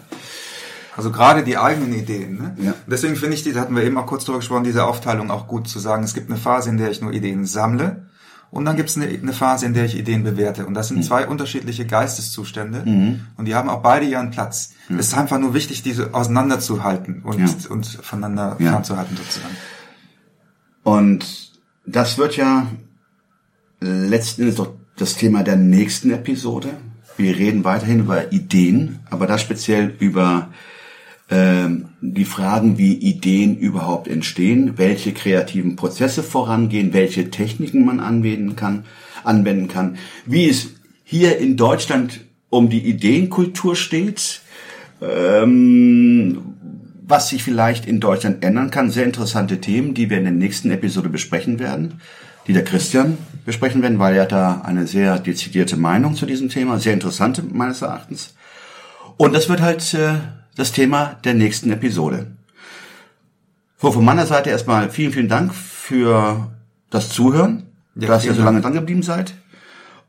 Also 0.95 1.11
gerade 1.11 1.43
die 1.43 1.57
eigenen 1.57 1.93
Ideen. 1.93 2.37
Ne? 2.37 2.55
Ja. 2.59 2.73
Deswegen 2.87 3.15
finde 3.15 3.35
ich, 3.35 3.43
die 3.43 3.53
da 3.53 3.61
hatten 3.61 3.75
wir 3.75 3.83
eben 3.83 3.97
auch 3.97 4.05
kurz 4.05 4.25
drüber 4.25 4.39
gesprochen, 4.39 4.63
diese 4.63 4.85
Aufteilung 4.85 5.31
auch 5.31 5.47
gut 5.47 5.67
zu 5.67 5.79
sagen. 5.79 6.03
Es 6.03 6.13
gibt 6.13 6.29
eine 6.29 6.39
Phase, 6.39 6.69
in 6.69 6.77
der 6.77 6.91
ich 6.91 7.01
nur 7.01 7.13
Ideen 7.13 7.45
sammle 7.45 8.07
und 8.53 8.65
dann 8.65 8.75
gibt 8.77 8.89
es 8.89 8.95
eine, 8.97 9.07
eine 9.07 9.33
Phase, 9.33 9.65
in 9.65 9.73
der 9.73 9.85
ich 9.85 9.97
Ideen 9.97 10.23
bewerte. 10.23 10.65
Und 10.65 10.73
das 10.75 10.89
Mhm. 10.91 10.95
sind 10.95 11.03
zwei 11.05 11.27
unterschiedliche 11.27 11.85
Geisteszustände 11.85 12.83
und 13.37 13.45
die 13.45 13.55
haben 13.55 13.67
auch 13.69 13.81
beide 13.81 14.05
ihren 14.05 14.29
Platz. 14.31 14.73
Es 14.89 15.07
ist 15.07 15.13
einfach 15.17 15.39
nur 15.39 15.53
wichtig, 15.53 15.81
diese 15.83 16.13
auseinanderzuhalten 16.13 17.21
und, 17.23 17.39
Ja. 17.39 17.69
und 17.71 17.85
voneinander 17.85 18.55
Ja. 18.59 18.71
fernzuhalten 18.71 19.17
sozusagen. 19.17 19.55
Und 20.83 21.51
das 21.85 22.17
wird 22.17 22.37
ja 22.37 22.67
letzten 23.79 24.41
Endes 24.43 24.55
doch 24.57 24.73
das 24.97 25.15
Thema 25.15 25.43
der 25.43 25.55
nächsten 25.55 26.11
Episode. 26.11 26.69
Wir 27.17 27.35
reden 27.35 27.63
weiterhin 27.63 27.99
über 27.99 28.31
Ideen, 28.31 28.99
aber 29.09 29.27
da 29.27 29.37
speziell 29.37 29.95
über 29.99 30.49
die 31.29 32.25
Fragen, 32.25 32.77
wie 32.77 32.93
Ideen 32.93 33.57
überhaupt 33.57 34.07
entstehen, 34.07 34.77
welche 34.77 35.13
kreativen 35.13 35.75
Prozesse 35.75 36.21
vorangehen, 36.21 36.93
welche 36.93 37.31
Techniken 37.31 37.85
man 37.85 37.99
anwenden 37.99 38.55
kann, 38.55 38.85
anwenden 39.23 39.67
kann, 39.67 39.97
wie 40.25 40.47
es 40.47 40.75
hier 41.03 41.37
in 41.37 41.57
Deutschland 41.57 42.21
um 42.49 42.69
die 42.69 42.85
Ideenkultur 42.85 43.75
steht, 43.75 44.41
ähm, 45.01 46.55
was 47.05 47.29
sich 47.29 47.43
vielleicht 47.43 47.87
in 47.87 47.99
Deutschland 47.99 48.43
ändern 48.43 48.69
kann. 48.69 48.91
Sehr 48.91 49.05
interessante 49.05 49.59
Themen, 49.59 49.93
die 49.93 50.09
wir 50.09 50.17
in 50.17 50.25
der 50.25 50.33
nächsten 50.33 50.71
Episode 50.71 51.09
besprechen 51.09 51.57
werden, 51.57 52.01
die 52.47 52.53
der 52.53 52.63
Christian 52.63 53.17
besprechen 53.45 53.81
werden, 53.81 53.97
weil 53.97 54.15
er 54.15 54.23
hat 54.23 54.31
da 54.31 54.61
eine 54.61 54.87
sehr 54.87 55.19
dezidierte 55.19 55.77
Meinung 55.77 56.15
zu 56.15 56.25
diesem 56.25 56.49
Thema, 56.49 56.79
sehr 56.79 56.93
interessante 56.93 57.43
meines 57.43 57.81
Erachtens. 57.81 58.35
Und 59.17 59.33
das 59.33 59.49
wird 59.49 59.61
halt 59.61 59.93
äh, 59.93 60.15
das 60.55 60.71
Thema 60.71 61.17
der 61.23 61.33
nächsten 61.33 61.71
Episode. 61.71 62.27
So, 63.81 63.91
von 63.91 64.05
meiner 64.05 64.25
Seite 64.25 64.49
erstmal 64.49 64.89
vielen, 64.89 65.11
vielen 65.11 65.27
Dank 65.27 65.53
für 65.53 66.51
das 66.89 67.09
Zuhören, 67.09 67.63
Ja, 67.95 68.07
dass 68.07 68.25
ihr 68.25 68.33
so 68.33 68.43
lange 68.43 68.61
dran 68.61 68.73
geblieben 68.73 69.03
seid. 69.03 69.33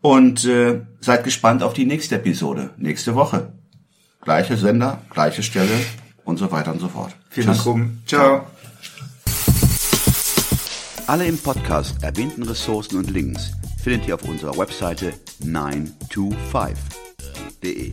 Und 0.01 0.45
äh, 0.45 0.81
seid 1.01 1.25
gespannt 1.25 1.63
auf 1.63 1.73
die 1.73 1.87
nächste 1.87 2.17
Episode, 2.17 2.71
nächste 2.77 3.15
Woche. 3.15 3.53
Gleiche 4.21 4.57
Sender, 4.57 5.01
gleiche 5.11 5.43
Stelle 5.43 5.73
und 6.25 6.37
so 6.39 6.51
weiter 6.53 6.73
und 6.73 6.81
so 6.81 6.89
fort. 6.89 7.15
Vielen 7.31 7.47
Tschüss. 7.49 7.57
Dank, 7.57 7.67
Ruben. 7.67 8.03
Ciao. 8.07 8.47
Alle 11.07 11.27
im 11.27 11.39
Podcast 11.39 12.03
erwähnten 12.03 12.43
Ressourcen 12.45 12.99
und 12.99 13.11
Links 13.11 13.51
findet 13.83 14.09
ihr 14.09 14.15
auf 14.15 14.25
unserer 14.25 14.57
Webseite 14.57 15.13
925.de. 15.43 17.93